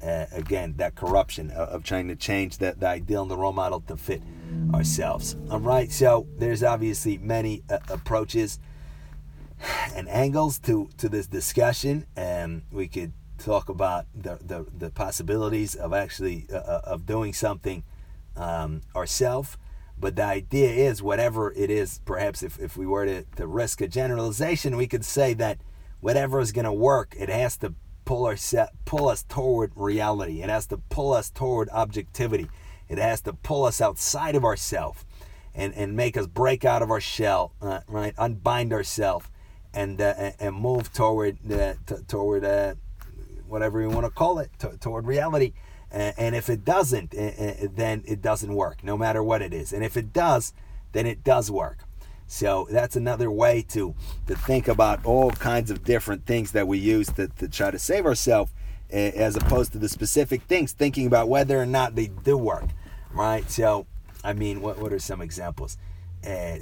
uh, 0.05 0.25
again, 0.31 0.75
that 0.77 0.95
corruption 0.95 1.51
of, 1.51 1.69
of, 1.69 1.83
trying 1.83 2.07
to 2.07 2.15
change 2.15 2.57
the, 2.57 2.75
the 2.77 2.87
ideal 2.87 3.23
and 3.23 3.31
the 3.31 3.37
role 3.37 3.53
model 3.53 3.81
to 3.81 3.97
fit 3.97 4.21
ourselves. 4.73 5.35
All 5.49 5.59
right, 5.59 5.91
so 5.91 6.27
there's 6.37 6.63
obviously 6.63 7.17
many 7.17 7.63
uh, 7.69 7.79
approaches 7.89 8.59
and 9.95 10.07
angles 10.09 10.59
to 10.59 10.89
to 10.97 11.09
this 11.09 11.27
discussion, 11.27 12.05
and 12.15 12.63
we 12.71 12.87
could 12.87 13.13
talk 13.37 13.69
about 13.69 14.05
the 14.13 14.37
the, 14.41 14.65
the 14.77 14.89
possibilities 14.91 15.75
of 15.75 15.93
actually 15.93 16.45
uh, 16.51 16.57
uh 16.57 16.81
of 16.83 17.05
doing 17.05 17.33
something 17.33 17.83
um, 18.35 18.81
ourselves. 18.95 19.57
But 19.97 20.17
the 20.17 20.25
idea 20.25 20.69
is, 20.69 21.01
whatever 21.01 21.53
it 21.53 21.69
is, 21.69 22.01
perhaps 22.05 22.43
if, 22.43 22.59
if 22.59 22.75
we 22.75 22.85
were 22.85 23.05
to, 23.05 23.23
to 23.37 23.47
risk 23.47 23.79
a 23.79 23.87
generalization, 23.87 24.75
we 24.75 24.87
could 24.87 25.05
say 25.05 25.33
that 25.35 25.59
whatever 26.01 26.41
is 26.41 26.51
going 26.51 26.65
to 26.65 26.73
work, 26.73 27.15
it 27.17 27.29
has 27.29 27.55
to 27.57 27.73
pull 28.05 28.25
our 28.25 28.37
pull 28.85 29.09
us 29.09 29.23
toward 29.23 29.71
reality. 29.75 30.41
It 30.41 30.49
has 30.49 30.67
to 30.67 30.77
pull 30.77 31.13
us 31.13 31.29
toward 31.29 31.69
objectivity. 31.69 32.47
It 32.87 32.97
has 32.97 33.21
to 33.21 33.33
pull 33.33 33.65
us 33.65 33.81
outside 33.81 34.35
of 34.35 34.45
ourselves 34.45 35.03
and, 35.53 35.73
and 35.73 35.95
make 35.95 36.15
us 36.15 36.27
break 36.27 36.63
out 36.63 36.81
of 36.81 36.91
our 36.91 37.01
shell, 37.01 37.53
uh, 37.61 37.81
right? 37.87 38.13
Unbind 38.17 38.71
ourselves 38.73 39.27
and 39.75 39.99
uh, 39.99 40.31
and 40.39 40.55
move 40.55 40.91
toward 40.93 41.37
uh, 41.51 41.73
t- 41.85 41.95
toward 42.07 42.45
uh, 42.45 42.75
whatever 43.47 43.81
you 43.81 43.89
want 43.89 44.05
to 44.05 44.09
call 44.09 44.39
it 44.39 44.49
t- 44.57 44.67
toward 44.79 45.05
reality 45.05 45.53
and 45.91 46.35
if 46.35 46.49
it 46.49 46.65
doesn't 46.65 47.11
then 47.11 48.03
it 48.05 48.21
doesn't 48.21 48.53
work 48.53 48.83
no 48.83 48.97
matter 48.97 49.23
what 49.23 49.41
it 49.41 49.53
is 49.53 49.71
and 49.71 49.83
if 49.83 49.95
it 49.95 50.11
does 50.11 50.51
then 50.91 51.05
it 51.05 51.23
does 51.23 51.51
work 51.51 51.79
So 52.27 52.67
that's 52.71 52.95
another 52.95 53.29
way 53.29 53.63
to 53.69 53.93
to 54.27 54.35
think 54.35 54.67
about 54.67 55.05
all 55.05 55.31
kinds 55.31 55.71
of 55.71 55.83
different 55.83 56.25
things 56.25 56.51
that 56.53 56.67
we 56.67 56.77
use 56.77 57.07
to, 57.13 57.27
to 57.27 57.47
try 57.47 57.71
to 57.71 57.79
save 57.79 58.05
ourselves, 58.05 58.51
as 58.89 59.35
opposed 59.35 59.71
to 59.73 59.77
the 59.77 59.89
specific 59.89 60.41
things, 60.43 60.71
thinking 60.71 61.07
about 61.07 61.29
whether 61.29 61.61
or 61.61 61.65
not 61.65 61.95
they 61.95 62.07
do 62.07 62.37
work, 62.37 62.65
right? 63.13 63.49
So, 63.49 63.85
I 64.23 64.33
mean, 64.33 64.61
what 64.61 64.79
what 64.79 64.91
are 64.91 64.99
some 64.99 65.21
examples? 65.21 65.77
Uh, 66.25 66.57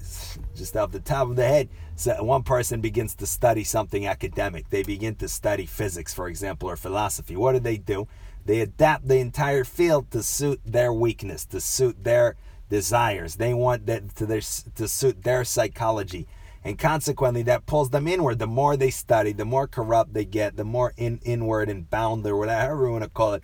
just 0.54 0.76
off 0.76 0.91
the 0.91 0.99
top 0.99 1.30
of 1.30 1.38
the 1.38 1.47
head, 1.47 1.69
so 1.95 2.21
one 2.21 2.43
person 2.43 2.82
begins 2.82 3.15
to 3.15 3.26
study 3.26 3.63
something 3.63 4.06
academic. 4.06 4.69
They 4.69 4.84
begin 4.84 5.15
to 5.15 5.30
study 5.30 5.65
physics, 5.65 6.13
for 6.13 6.28
example, 6.28 6.69
or 6.69 6.76
philosophy. 6.76 7.38
What 7.38 7.54
do 7.54 7.60
they 7.60 7.78
do? 7.78 8.10
They 8.45 8.60
adapt 8.60 9.08
the 9.08 9.19
entire 9.19 9.63
field 9.63 10.12
to 10.12 10.21
suit 10.21 10.60
their 10.65 10.91
weakness, 10.91 11.45
to 11.45 11.62
suit 11.62 12.04
their 12.04 12.36
desires. 12.74 13.36
They 13.36 13.54
want 13.54 13.86
that 13.86 14.16
to 14.16 14.26
their 14.26 14.42
to 14.42 14.88
suit 14.88 15.24
their 15.24 15.44
psychology. 15.46 16.28
And 16.66 16.80
consequently, 16.80 17.44
that 17.44 17.68
pulls 17.68 17.92
them 17.92 18.08
inward. 18.08 18.40
The 18.40 18.48
more 18.48 18.76
they 18.76 18.90
study, 18.90 19.32
the 19.32 19.46
more 19.46 19.68
corrupt 19.68 20.14
they 20.14 20.26
get, 20.26 20.56
the 20.58 20.64
more 20.64 20.94
in, 20.98 21.20
inward 21.24 21.70
and 21.70 21.88
bound, 21.88 22.26
or 22.26 22.36
whatever 22.36 22.86
you 22.86 22.92
want 22.92 23.04
to 23.04 23.10
call 23.10 23.34
it, 23.36 23.44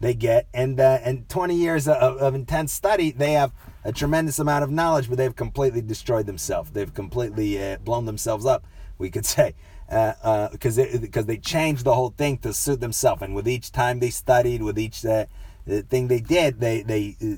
they 0.00 0.14
get. 0.14 0.46
And 0.54 0.80
uh, 0.80 0.98
and 1.04 1.28
20 1.28 1.54
years 1.54 1.88
of, 1.88 2.16
of 2.18 2.34
intense 2.34 2.72
study, 2.72 3.10
they 3.10 3.32
have 3.32 3.52
a 3.84 3.92
tremendous 3.92 4.38
amount 4.38 4.64
of 4.64 4.70
knowledge, 4.70 5.10
but 5.10 5.18
they've 5.18 5.36
completely 5.36 5.82
destroyed 5.82 6.24
themselves. 6.24 6.70
They've 6.70 6.94
completely 6.94 7.62
uh, 7.62 7.76
blown 7.78 8.06
themselves 8.06 8.46
up, 8.46 8.64
we 8.96 9.10
could 9.10 9.26
say, 9.36 9.54
because 9.88 10.16
uh, 10.24 10.28
uh, 10.28 10.48
because 10.48 10.76
they, 10.76 10.86
they 11.34 11.36
changed 11.36 11.84
the 11.84 11.94
whole 11.94 12.14
thing 12.16 12.38
to 12.38 12.54
suit 12.54 12.80
themselves. 12.80 13.20
And 13.20 13.34
with 13.34 13.46
each 13.46 13.72
time 13.72 14.00
they 14.00 14.10
studied, 14.10 14.62
with 14.62 14.78
each 14.78 15.04
uh, 15.04 15.26
thing 15.66 16.08
they 16.08 16.20
did, 16.20 16.60
they 16.60 16.80
they 16.80 17.16
uh, 17.20 17.36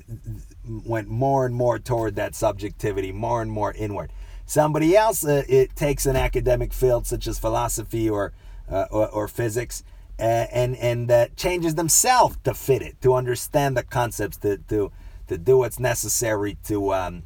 went 0.67 1.07
more 1.07 1.45
and 1.45 1.55
more 1.55 1.79
toward 1.79 2.15
that 2.15 2.35
subjectivity, 2.35 3.11
more 3.11 3.41
and 3.41 3.51
more 3.51 3.73
inward. 3.73 4.11
Somebody 4.45 4.95
else, 4.95 5.25
uh, 5.25 5.43
it 5.47 5.75
takes 5.75 6.05
an 6.05 6.15
academic 6.15 6.73
field 6.73 7.07
such 7.07 7.27
as 7.27 7.39
philosophy 7.39 8.09
or 8.09 8.33
uh, 8.69 8.85
or, 8.91 9.09
or, 9.09 9.27
physics, 9.27 9.83
and 10.17 10.75
and 10.77 11.35
changes 11.35 11.75
themselves 11.75 12.37
to 12.43 12.53
fit 12.53 12.81
it, 12.81 13.01
to 13.01 13.13
understand 13.13 13.75
the 13.75 13.83
concepts, 13.83 14.37
to 14.37 14.57
to 14.69 14.91
to 15.27 15.37
do 15.37 15.57
what's 15.57 15.79
necessary 15.79 16.57
to 16.65 16.93
um, 16.93 17.23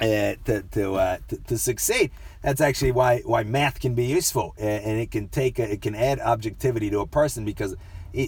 uh, 0.00 0.34
to 0.44 0.62
to, 0.70 0.94
uh, 0.94 1.18
to, 1.28 1.36
to 1.38 1.58
succeed. 1.58 2.10
That's 2.42 2.60
actually 2.60 2.92
why 2.92 3.20
why 3.20 3.42
math 3.42 3.80
can 3.80 3.94
be 3.94 4.06
useful, 4.06 4.54
and 4.58 5.00
it 5.00 5.10
can 5.10 5.28
take 5.28 5.58
a, 5.58 5.72
it 5.72 5.82
can 5.82 5.94
add 5.94 6.20
objectivity 6.20 6.90
to 6.90 7.00
a 7.00 7.06
person 7.06 7.44
because 7.44 7.74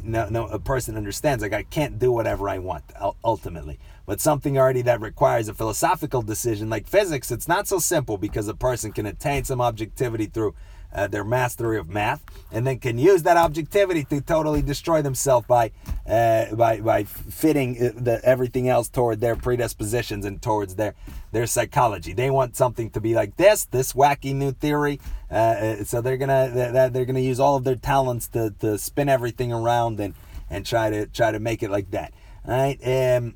no, 0.05 0.29
no, 0.29 0.47
a 0.47 0.59
person 0.59 0.97
understands 0.97 1.43
like 1.43 1.53
I 1.53 1.63
can't 1.63 1.99
do 1.99 2.11
whatever 2.11 2.49
I 2.49 2.59
want 2.59 2.85
ultimately. 3.25 3.79
But 4.07 4.21
something 4.21 4.57
already 4.57 4.83
that 4.83 5.01
requires 5.01 5.49
a 5.49 5.55
philosophical 5.55 6.23
decision 6.23 6.71
like 6.71 6.87
physics, 6.87 7.31
it's 7.31 7.49
not 7.49 7.67
so 7.67 7.79
simple 7.79 8.17
because 8.17 8.49
a 8.49 8.55
person 8.55 8.93
can 8.93 9.05
attain 9.07 9.45
some 9.45 9.61
objectivity 9.61 10.27
through 10.27 10.55
uh, 10.97 11.07
their 11.07 11.25
mastery 11.25 11.79
of 11.79 11.89
math, 11.89 12.25
and 12.51 12.67
then 12.67 12.79
can 12.79 12.99
use 12.99 13.23
that 13.25 13.37
objectivity 13.37 14.05
to 14.05 14.21
totally 14.21 14.63
destroy 14.63 15.03
themselves 15.03 15.47
by 15.47 15.71
uh, 16.09 16.55
by 16.55 16.81
by 16.81 17.05
fitting 17.05 17.77
uh, 17.77 17.91
the, 17.97 18.21
everything 18.25 18.69
else 18.69 18.89
toward 18.89 19.21
their 19.21 19.37
predispositions 19.37 20.25
and 20.25 20.41
towards 20.41 20.77
their 20.77 20.95
their 21.33 21.47
psychology. 21.47 22.13
They 22.13 22.31
want 22.31 22.57
something 22.57 22.91
to 22.91 23.01
be 23.01 23.15
like 23.15 23.37
this, 23.37 23.67
this 23.67 23.93
wacky 23.93 24.35
new 24.35 24.53
theory. 24.53 25.01
Uh, 25.31 25.35
uh 25.35 25.85
so 25.85 26.01
they're 26.01 26.17
gonna 26.17 26.51
they're, 26.55 26.89
they're 26.89 27.05
gonna 27.05 27.21
use 27.21 27.41
all 27.41 27.57
of 27.57 27.65
their 27.65 27.77
talents 27.77 28.29
to, 28.29 28.55
to 28.61 28.79
spin 28.79 29.09
everything 29.09 29.53
around 29.53 30.01
and 30.01 30.15
and 30.49 30.65
try 30.65 30.89
to 30.89 31.07
try 31.07 31.31
to 31.31 31.41
make 31.41 31.63
it 31.63 31.71
like 31.71 31.91
that. 31.91 32.13
All 32.47 32.55
right. 32.55 32.79
Um, 33.17 33.35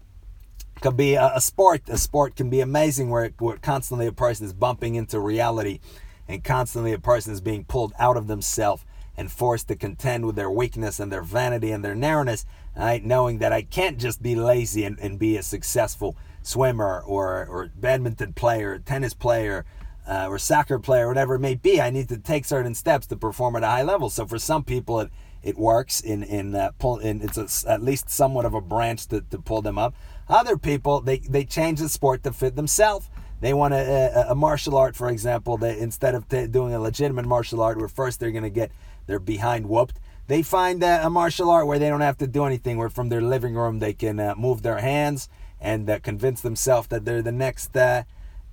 could 0.80 0.96
be 0.96 1.14
a, 1.14 1.32
a, 1.34 1.40
sport. 1.40 1.82
A 1.88 1.98
sport 1.98 2.36
can 2.36 2.50
be 2.50 2.60
amazing 2.60 3.10
where, 3.10 3.30
where 3.38 3.56
constantly 3.56 4.06
a 4.06 4.12
person 4.12 4.46
is 4.46 4.52
bumping 4.52 4.94
into 4.94 5.20
reality 5.20 5.80
and 6.28 6.44
constantly 6.44 6.92
a 6.92 6.98
person 6.98 7.32
is 7.32 7.40
being 7.40 7.64
pulled 7.64 7.92
out 7.98 8.16
of 8.16 8.26
themselves 8.26 8.84
and 9.16 9.30
forced 9.30 9.68
to 9.68 9.76
contend 9.76 10.24
with 10.24 10.36
their 10.36 10.50
weakness 10.50 11.00
and 11.00 11.12
their 11.12 11.22
vanity 11.22 11.72
and 11.72 11.84
their 11.84 11.94
narrowness, 11.94 12.46
right? 12.76 13.04
knowing 13.04 13.38
that 13.38 13.52
I 13.52 13.62
can't 13.62 13.98
just 13.98 14.22
be 14.22 14.34
lazy 14.34 14.84
and, 14.84 14.98
and 15.00 15.18
be 15.18 15.36
a 15.36 15.42
successful 15.42 16.16
swimmer 16.42 17.00
or, 17.00 17.46
or 17.46 17.70
badminton 17.74 18.32
player, 18.32 18.78
tennis 18.78 19.12
player, 19.12 19.66
uh, 20.08 20.26
or 20.28 20.38
soccer 20.38 20.78
player, 20.78 21.06
whatever 21.06 21.34
it 21.34 21.40
may 21.40 21.54
be. 21.54 21.80
I 21.80 21.90
need 21.90 22.08
to 22.08 22.18
take 22.18 22.44
certain 22.44 22.74
steps 22.74 23.06
to 23.08 23.16
perform 23.16 23.56
at 23.56 23.62
a 23.62 23.66
high 23.66 23.82
level. 23.82 24.10
So 24.10 24.26
for 24.26 24.38
some 24.38 24.64
people, 24.64 25.00
it, 25.00 25.10
it 25.42 25.56
works 25.56 26.00
in 26.00 26.22
in 26.22 26.54
uh, 26.54 26.70
pull 26.78 26.98
in 26.98 27.22
it's 27.22 27.64
a, 27.64 27.70
at 27.70 27.82
least 27.82 28.10
somewhat 28.10 28.44
of 28.44 28.54
a 28.54 28.60
branch 28.60 29.06
to, 29.08 29.20
to 29.22 29.38
pull 29.38 29.62
them 29.62 29.78
up. 29.78 29.94
Other 30.30 30.56
people 30.56 31.00
they 31.00 31.18
they 31.18 31.44
change 31.44 31.80
the 31.80 31.88
sport 31.88 32.22
to 32.22 32.32
fit 32.32 32.54
themselves. 32.54 33.10
They 33.40 33.52
want 33.52 33.74
a, 33.74 34.28
a, 34.28 34.32
a 34.32 34.34
martial 34.34 34.76
art, 34.76 34.94
for 34.94 35.08
example, 35.08 35.56
that 35.58 35.78
instead 35.78 36.14
of 36.14 36.28
t- 36.28 36.46
doing 36.46 36.72
a 36.72 36.78
legitimate 36.78 37.24
martial 37.24 37.62
art 37.62 37.78
where 37.78 37.88
first 37.88 38.20
they're 38.20 38.30
going 38.30 38.44
to 38.44 38.50
get 38.50 38.70
their 39.06 39.18
behind 39.18 39.66
whooped, 39.66 39.98
they 40.28 40.42
find 40.42 40.84
uh, 40.84 41.00
a 41.02 41.10
martial 41.10 41.50
art 41.50 41.66
where 41.66 41.78
they 41.78 41.88
don't 41.88 42.02
have 42.02 42.18
to 42.18 42.26
do 42.26 42.44
anything, 42.44 42.76
where 42.76 42.90
from 42.90 43.08
their 43.08 43.22
living 43.22 43.54
room 43.54 43.80
they 43.80 43.92
can 43.92 44.20
uh, 44.20 44.34
move 44.36 44.62
their 44.62 44.78
hands 44.78 45.28
and 45.60 45.88
uh, 45.90 45.98
convince 46.00 46.42
themselves 46.42 46.88
that 46.88 47.04
they're 47.04 47.22
the 47.22 47.32
next, 47.32 47.76
uh, 47.76 48.04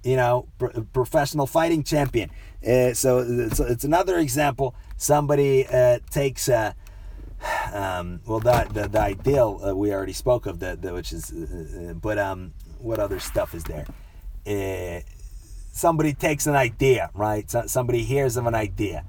you 0.04 0.16
know, 0.16 0.48
professional 0.94 1.46
fighting 1.46 1.84
champion. 1.84 2.32
Uh, 2.66 2.94
so 2.94 3.20
it's, 3.20 3.60
it's, 3.60 3.84
another 3.84 4.18
example. 4.18 4.74
Somebody 4.96 5.68
uh, 5.68 6.00
takes. 6.10 6.50
Um, 7.74 8.22
well, 8.26 8.40
the, 8.40 8.68
the, 8.72 8.88
the 8.88 9.02
ideal 9.02 9.76
we 9.76 9.94
already 9.94 10.14
spoke 10.14 10.46
of, 10.46 10.60
the, 10.60 10.78
the 10.80 10.94
which 10.94 11.12
is, 11.12 11.32
but 12.02 12.18
um, 12.18 12.54
what 12.80 13.00
other 13.00 13.20
stuff 13.20 13.54
is 13.54 13.64
there? 13.66 13.86
uh, 14.48 15.02
somebody 15.72 16.14
takes 16.14 16.48
an 16.48 16.56
idea, 16.56 17.10
right? 17.14 17.50
So, 17.50 17.66
somebody 17.68 18.04
hears 18.04 18.38
of 18.38 18.46
an 18.48 18.56
idea, 18.56 19.04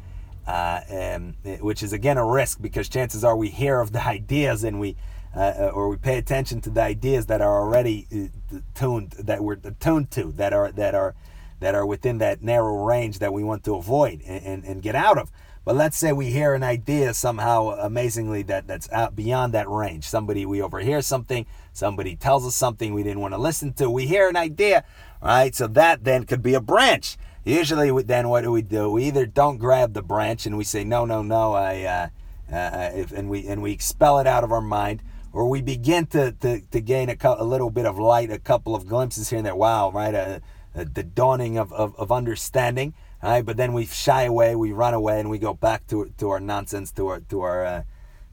uh, 0.47 0.81
um, 0.91 1.35
which 1.61 1.83
is 1.83 1.93
again 1.93 2.19
a 2.19 2.27
risk 2.27 2.61
because 2.61 2.89
chances 2.89 3.25
are 3.25 3.37
we 3.37 3.49
hear 3.49 3.81
of 3.81 3.93
the 3.93 4.05
ideas 4.07 4.65
and 4.65 4.81
we 4.81 4.97
uh, 5.37 5.41
uh 5.41 5.71
or 5.75 5.91
we 5.91 5.97
pay 5.97 6.17
attention 6.19 6.61
to 6.63 6.71
the 6.71 6.83
ideas 6.83 7.27
that 7.27 7.41
are 7.41 7.61
already 7.61 8.07
uh, 8.13 8.59
tuned 8.75 9.11
that 9.13 9.43
we're 9.45 9.57
tuned 9.57 10.11
to 10.11 10.33
that 10.33 10.53
are 10.53 10.73
that 10.73 10.95
are 10.95 11.15
that 11.61 11.75
are 11.75 11.85
within 11.85 12.19
that 12.19 12.43
narrow 12.43 12.85
range 12.85 13.19
that 13.19 13.33
we 13.33 13.45
want 13.45 13.65
to 13.65 13.75
avoid 13.75 14.23
and, 14.23 14.45
and, 14.45 14.65
and 14.65 14.83
get 14.83 14.95
out 14.95 15.19
of. 15.19 15.31
But 15.65 15.77
let's 15.77 15.97
say 15.97 16.13
we 16.13 16.31
hear 16.31 16.55
an 16.55 16.63
idea 16.63 17.13
somehow 17.15 17.77
amazingly 17.79 18.43
that 18.45 18.67
that's 18.67 18.91
out 18.91 19.15
beyond 19.15 19.55
that 19.55 19.69
range. 19.69 20.05
Somebody 20.05 20.47
we 20.47 20.63
overhear 20.63 21.03
something, 21.03 21.47
somebody 21.73 22.17
tells 22.17 22.47
us 22.47 22.55
something 22.55 22.95
we 22.95 23.03
didn't 23.03 23.21
want 23.21 23.35
to 23.35 23.39
listen 23.39 23.73
to. 23.75 23.91
We 23.91 24.07
hear 24.07 24.29
an 24.29 24.37
idea, 24.37 24.85
right? 25.23 25.55
So 25.55 25.67
that 25.69 26.05
then 26.05 26.25
could 26.25 26.43
be 26.43 26.55
a 26.55 26.61
branch. 26.61 27.19
Usually, 27.45 28.03
then 28.03 28.29
what 28.29 28.43
do 28.43 28.53
we 28.53 28.63
do? 28.63 28.91
We 28.91 29.05
either 29.05 29.27
don't 29.27 29.59
grab 29.59 29.95
the 29.95 30.03
branch 30.03 30.47
and 30.47 30.57
we 30.57 30.65
say 30.65 30.85
no, 30.85 31.05
no, 31.05 31.23
no, 31.23 31.55
I, 31.55 31.83
uh, 31.83 32.09
uh, 32.55 32.91
if, 32.95 33.13
and 33.13 33.29
we 33.29 33.47
and 33.47 33.63
we 33.63 33.73
expel 33.73 34.19
it 34.19 34.27
out 34.27 34.45
of 34.45 34.53
our 34.53 34.61
mind, 34.61 35.03
or 35.33 35.49
we 35.49 35.63
begin 35.63 36.07
to 36.07 36.33
to, 36.33 36.61
to 36.61 36.81
gain 36.81 37.11
a, 37.11 37.17
a 37.23 37.45
little 37.45 37.71
bit 37.71 37.87
of 37.87 37.99
light, 37.99 38.31
a 38.31 38.39
couple 38.39 38.75
of 38.75 38.87
glimpses 38.87 39.31
here 39.31 39.39
and 39.39 39.47
there. 39.47 39.55
Wow, 39.55 39.91
right? 39.91 40.15
Uh, 40.15 40.39
uh 40.75 40.85
the 40.93 41.03
dawning 41.03 41.59
of, 41.59 41.73
of, 41.73 41.95
of 41.97 42.11
understanding 42.13 42.95
all 43.23 43.31
right, 43.31 43.45
but 43.45 43.57
then 43.57 43.73
we 43.73 43.85
shy 43.87 44.23
away, 44.23 44.55
we 44.55 44.73
run 44.73 44.95
away, 44.95 45.19
and 45.19 45.29
we 45.29 45.39
go 45.39 45.53
back 45.53 45.87
to 45.89 46.13
to 46.19 46.31
our 46.31 46.41
nonsense, 46.41 46.93
to 46.93 47.09
our 47.09 47.21
to 47.21 47.41
our 47.41 47.65
uh, 47.65 47.83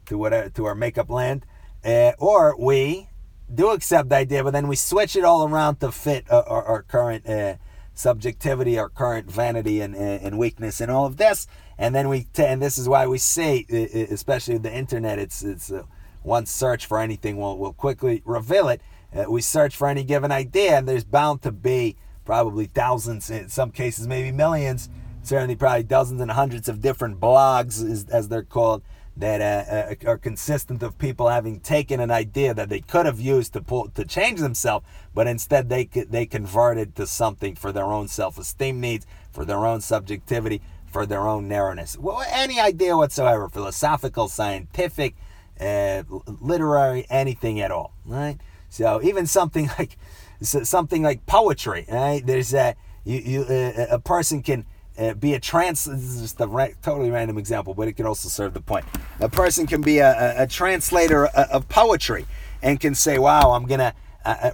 to 0.06 0.16
whatever 0.16 0.48
to 0.50 0.64
our 0.64 0.74
makeup 0.76 1.10
land, 1.10 1.44
uh, 1.84 2.12
or 2.18 2.56
we 2.58 3.08
do 3.52 3.70
accept 3.70 4.08
the 4.08 4.16
idea, 4.16 4.44
but 4.44 4.52
then 4.52 4.68
we 4.68 4.76
switch 4.76 5.16
it 5.16 5.24
all 5.24 5.48
around 5.48 5.80
to 5.80 5.90
fit 5.90 6.30
our, 6.30 6.42
our, 6.48 6.64
our 6.64 6.82
current 6.82 7.28
uh, 7.28 7.54
subjectivity, 7.94 8.78
our 8.78 8.88
current 8.88 9.30
vanity 9.30 9.80
and, 9.80 9.96
and 9.96 10.38
weakness, 10.38 10.80
and 10.80 10.90
all 10.90 11.06
of 11.06 11.16
this, 11.16 11.48
and 11.78 11.92
then 11.92 12.08
we 12.08 12.24
t- 12.32 12.44
and 12.44 12.62
this 12.62 12.78
is 12.78 12.88
why 12.88 13.06
we 13.08 13.18
say, 13.18 13.64
especially 14.10 14.54
with 14.54 14.62
the 14.62 14.72
internet, 14.72 15.18
it's 15.18 15.42
it's 15.42 15.72
uh, 15.72 15.82
one 16.22 16.46
search 16.46 16.86
for 16.86 17.00
anything 17.00 17.38
will 17.38 17.58
will 17.58 17.72
quickly 17.72 18.22
reveal 18.24 18.68
it. 18.68 18.80
Uh, 19.12 19.24
we 19.28 19.40
search 19.40 19.74
for 19.74 19.88
any 19.88 20.04
given 20.04 20.30
idea, 20.30 20.78
and 20.78 20.88
there's 20.88 21.04
bound 21.04 21.42
to 21.42 21.50
be 21.50 21.96
probably 22.26 22.66
thousands, 22.66 23.30
in 23.30 23.48
some 23.48 23.70
cases 23.70 24.06
maybe 24.06 24.30
millions, 24.30 24.90
certainly 25.22 25.56
probably 25.56 25.84
dozens 25.84 26.20
and 26.20 26.32
hundreds 26.32 26.68
of 26.68 26.82
different 26.82 27.18
blogs, 27.18 27.82
as 28.10 28.28
they're 28.28 28.42
called, 28.42 28.82
that 29.16 29.40
uh, 29.40 29.94
uh, 30.06 30.10
are 30.10 30.18
consistent 30.18 30.82
of 30.82 30.98
people 30.98 31.28
having 31.28 31.58
taken 31.60 32.00
an 32.00 32.10
idea 32.10 32.52
that 32.52 32.68
they 32.68 32.80
could 32.80 33.06
have 33.06 33.18
used 33.18 33.54
to 33.54 33.62
pull 33.62 33.88
to 33.88 34.04
change 34.04 34.40
themselves, 34.40 34.84
but 35.14 35.26
instead 35.26 35.70
they 35.70 35.84
they 35.86 36.26
converted 36.26 36.94
to 36.96 37.06
something 37.06 37.54
for 37.54 37.72
their 37.72 37.86
own 37.86 38.08
self-esteem 38.08 38.78
needs, 38.78 39.06
for 39.32 39.46
their 39.46 39.64
own 39.64 39.80
subjectivity, 39.80 40.60
for 40.86 41.06
their 41.06 41.26
own 41.26 41.48
narrowness. 41.48 41.96
Well, 41.96 42.22
any 42.30 42.60
idea 42.60 42.96
whatsoever, 42.96 43.48
philosophical, 43.48 44.28
scientific, 44.28 45.16
uh, 45.58 46.02
literary, 46.26 47.06
anything 47.08 47.60
at 47.60 47.70
all, 47.70 47.94
right? 48.04 48.36
So 48.68 49.00
even 49.02 49.26
something 49.26 49.70
like 49.78 49.96
something 50.40 51.02
like 51.02 51.26
poetry. 51.26 51.86
Right? 51.90 52.24
There's 52.24 52.54
a 52.54 52.74
you, 53.04 53.18
you 53.18 53.40
uh, 53.42 53.86
a 53.90 53.98
person 53.98 54.42
can 54.42 54.64
uh, 54.98 55.14
be 55.14 55.34
a 55.34 55.40
trans. 55.40 55.84
This 55.84 56.02
is 56.02 56.20
just 56.20 56.40
a 56.40 56.46
ra- 56.46 56.68
totally 56.82 57.10
random 57.10 57.38
example, 57.38 57.74
but 57.74 57.88
it 57.88 57.92
can 57.92 58.06
also 58.06 58.28
serve 58.28 58.54
the 58.54 58.60
point. 58.60 58.84
A 59.20 59.28
person 59.28 59.66
can 59.66 59.80
be 59.80 59.98
a, 59.98 60.38
a, 60.38 60.42
a 60.44 60.46
translator 60.46 61.26
of 61.26 61.68
poetry 61.68 62.26
and 62.62 62.80
can 62.80 62.94
say, 62.94 63.18
"Wow, 63.18 63.52
I'm 63.52 63.66
gonna." 63.66 63.94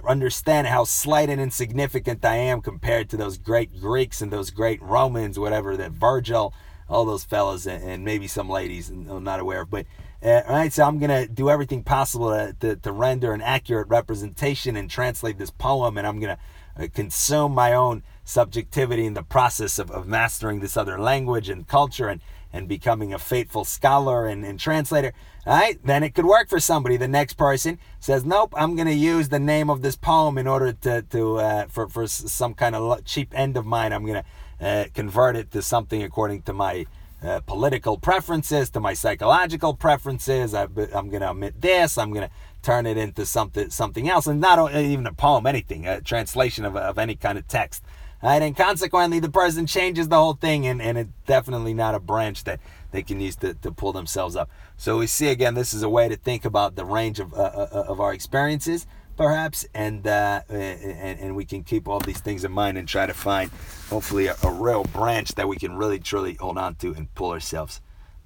Understand 0.07 0.67
how 0.67 0.83
slight 0.83 1.31
and 1.31 1.41
insignificant 1.41 2.23
I 2.23 2.35
am 2.35 2.61
compared 2.61 3.09
to 3.09 3.17
those 3.17 3.39
great 3.39 3.81
Greeks 3.81 4.21
and 4.21 4.31
those 4.31 4.51
great 4.51 4.79
Romans, 4.83 5.39
whatever 5.39 5.75
that 5.77 5.89
Virgil, 5.89 6.53
all 6.87 7.05
those 7.05 7.23
fellas, 7.23 7.65
and, 7.65 7.83
and 7.83 8.05
maybe 8.05 8.27
some 8.27 8.47
ladies 8.47 8.89
I'm 8.89 9.23
not 9.23 9.39
aware 9.39 9.61
of. 9.61 9.71
But 9.71 9.87
uh, 10.23 10.41
all 10.47 10.55
right, 10.55 10.71
so 10.71 10.83
I'm 10.83 10.99
gonna 10.99 11.27
do 11.27 11.49
everything 11.49 11.83
possible 11.83 12.29
to, 12.29 12.55
to, 12.59 12.75
to, 12.77 12.91
render 12.91 13.33
an 13.33 13.41
accurate 13.41 13.87
representation 13.89 14.75
and 14.75 14.89
translate 14.89 15.37
this 15.37 15.51
poem, 15.51 15.97
and 15.97 16.07
I'm 16.07 16.19
gonna 16.19 16.37
uh, 16.77 16.87
consume 16.93 17.53
my 17.53 17.73
own 17.73 18.03
subjectivity 18.23 19.05
in 19.05 19.13
the 19.13 19.23
process 19.23 19.79
of, 19.79 19.91
of 19.91 20.07
mastering 20.07 20.59
this 20.61 20.77
other 20.77 20.97
language 20.97 21.49
and 21.49 21.67
culture 21.67 22.07
and 22.07 22.21
and 22.53 22.67
becoming 22.67 23.11
a 23.11 23.19
faithful 23.19 23.65
scholar 23.65 24.27
and, 24.27 24.45
and 24.45 24.59
translator, 24.59 25.11
all 25.45 25.57
right, 25.57 25.79
then 25.83 26.03
it 26.03 26.13
could 26.13 26.25
work 26.25 26.47
for 26.47 26.59
somebody. 26.59 26.95
The 26.95 27.07
next 27.07 27.33
person 27.33 27.79
says, 27.99 28.23
nope, 28.23 28.53
I'm 28.55 28.75
going 28.75 28.87
to 28.87 28.93
use 28.93 29.29
the 29.29 29.39
name 29.39 29.71
of 29.71 29.81
this 29.81 29.95
poem 29.95 30.37
in 30.37 30.45
order 30.45 30.71
to, 30.71 31.01
to 31.01 31.37
uh, 31.39 31.65
for, 31.67 31.89
for 31.89 32.05
some 32.05 32.53
kind 32.53 32.75
of 32.75 33.03
cheap 33.05 33.33
end 33.33 33.57
of 33.57 33.65
mine. 33.65 33.91
I'm 33.91 34.05
going 34.05 34.23
to 34.59 34.65
uh, 34.65 34.85
convert 34.93 35.35
it 35.35 35.51
to 35.51 35.63
something 35.63 36.03
according 36.03 36.43
to 36.43 36.53
my 36.53 36.85
uh, 37.23 37.39
political 37.41 37.97
preferences, 37.97 38.69
to 38.71 38.79
my 38.79 38.93
psychological 38.93 39.73
preferences. 39.73 40.53
I, 40.53 40.63
am 40.63 41.09
going 41.09 41.21
to 41.21 41.29
omit 41.29 41.61
this. 41.61 41.97
I'm 41.97 42.11
going 42.11 42.27
to 42.27 42.33
turn 42.61 42.85
it 42.85 42.97
into 42.97 43.25
something 43.25 43.69
something 43.69 44.09
else, 44.09 44.27
and 44.27 44.41
not 44.41 44.73
even 44.75 45.07
a 45.07 45.13
poem, 45.13 45.45
anything, 45.45 45.87
a 45.87 46.01
translation 46.01 46.65
of, 46.65 46.75
of 46.75 46.97
any 46.97 47.15
kind 47.15 47.37
of 47.37 47.47
text. 47.47 47.83
Right? 48.21 48.41
And 48.41 48.55
consequently, 48.55 49.19
the 49.19 49.29
person 49.29 49.67
changes 49.67 50.07
the 50.07 50.15
whole 50.15 50.33
thing, 50.33 50.65
and, 50.65 50.81
and 50.81 50.97
it's 50.97 51.11
definitely 51.25 51.73
not 51.73 51.93
a 51.93 51.99
branch 51.99 52.45
that 52.45 52.59
they 52.91 53.03
can 53.03 53.19
use 53.19 53.35
to, 53.37 53.53
to 53.55 53.71
pull 53.71 53.91
themselves 53.91 54.35
up. 54.35 54.49
So 54.77 54.97
we 54.97 55.07
see 55.07 55.27
again, 55.27 55.55
this 55.55 55.73
is 55.73 55.83
a 55.83 55.89
way 55.89 56.07
to 56.07 56.15
think 56.15 56.45
about 56.45 56.75
the 56.75 56.85
range 56.85 57.19
of, 57.19 57.33
uh, 57.33 57.37
uh, 57.37 57.67
uh 57.71 57.83
of 57.87 57.99
our 57.99 58.13
experiences, 58.13 58.85
perhaps, 59.17 59.65
and, 59.73 60.05
uh, 60.05 60.41
and, 60.49 61.19
and 61.19 61.35
we 61.35 61.45
can 61.45 61.63
keep 61.63 61.87
all 61.87 61.99
these 61.99 62.19
things 62.19 62.43
in 62.43 62.51
mind 62.51 62.77
and 62.77 62.87
try 62.87 63.05
to 63.05 63.13
find, 63.13 63.51
hopefully, 63.89 64.27
a, 64.27 64.35
a 64.43 64.51
real 64.51 64.83
branch 64.83 65.35
that 65.35 65.47
we 65.47 65.57
can 65.57 65.77
really, 65.77 65.99
truly 65.99 66.35
hold 66.35 66.57
on 66.57 66.75
to 66.75 66.93
and 66.93 67.13
pull 67.15 67.31
ourselves 67.31 67.81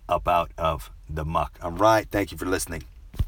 up 0.09 0.27
out 0.27 0.51
of 0.57 0.91
the 1.09 1.25
muck. 1.25 1.57
All 1.61 1.71
right. 1.71 2.07
Thank 2.09 2.31
you 2.31 2.37
for 2.37 2.45
listening. 2.45 2.83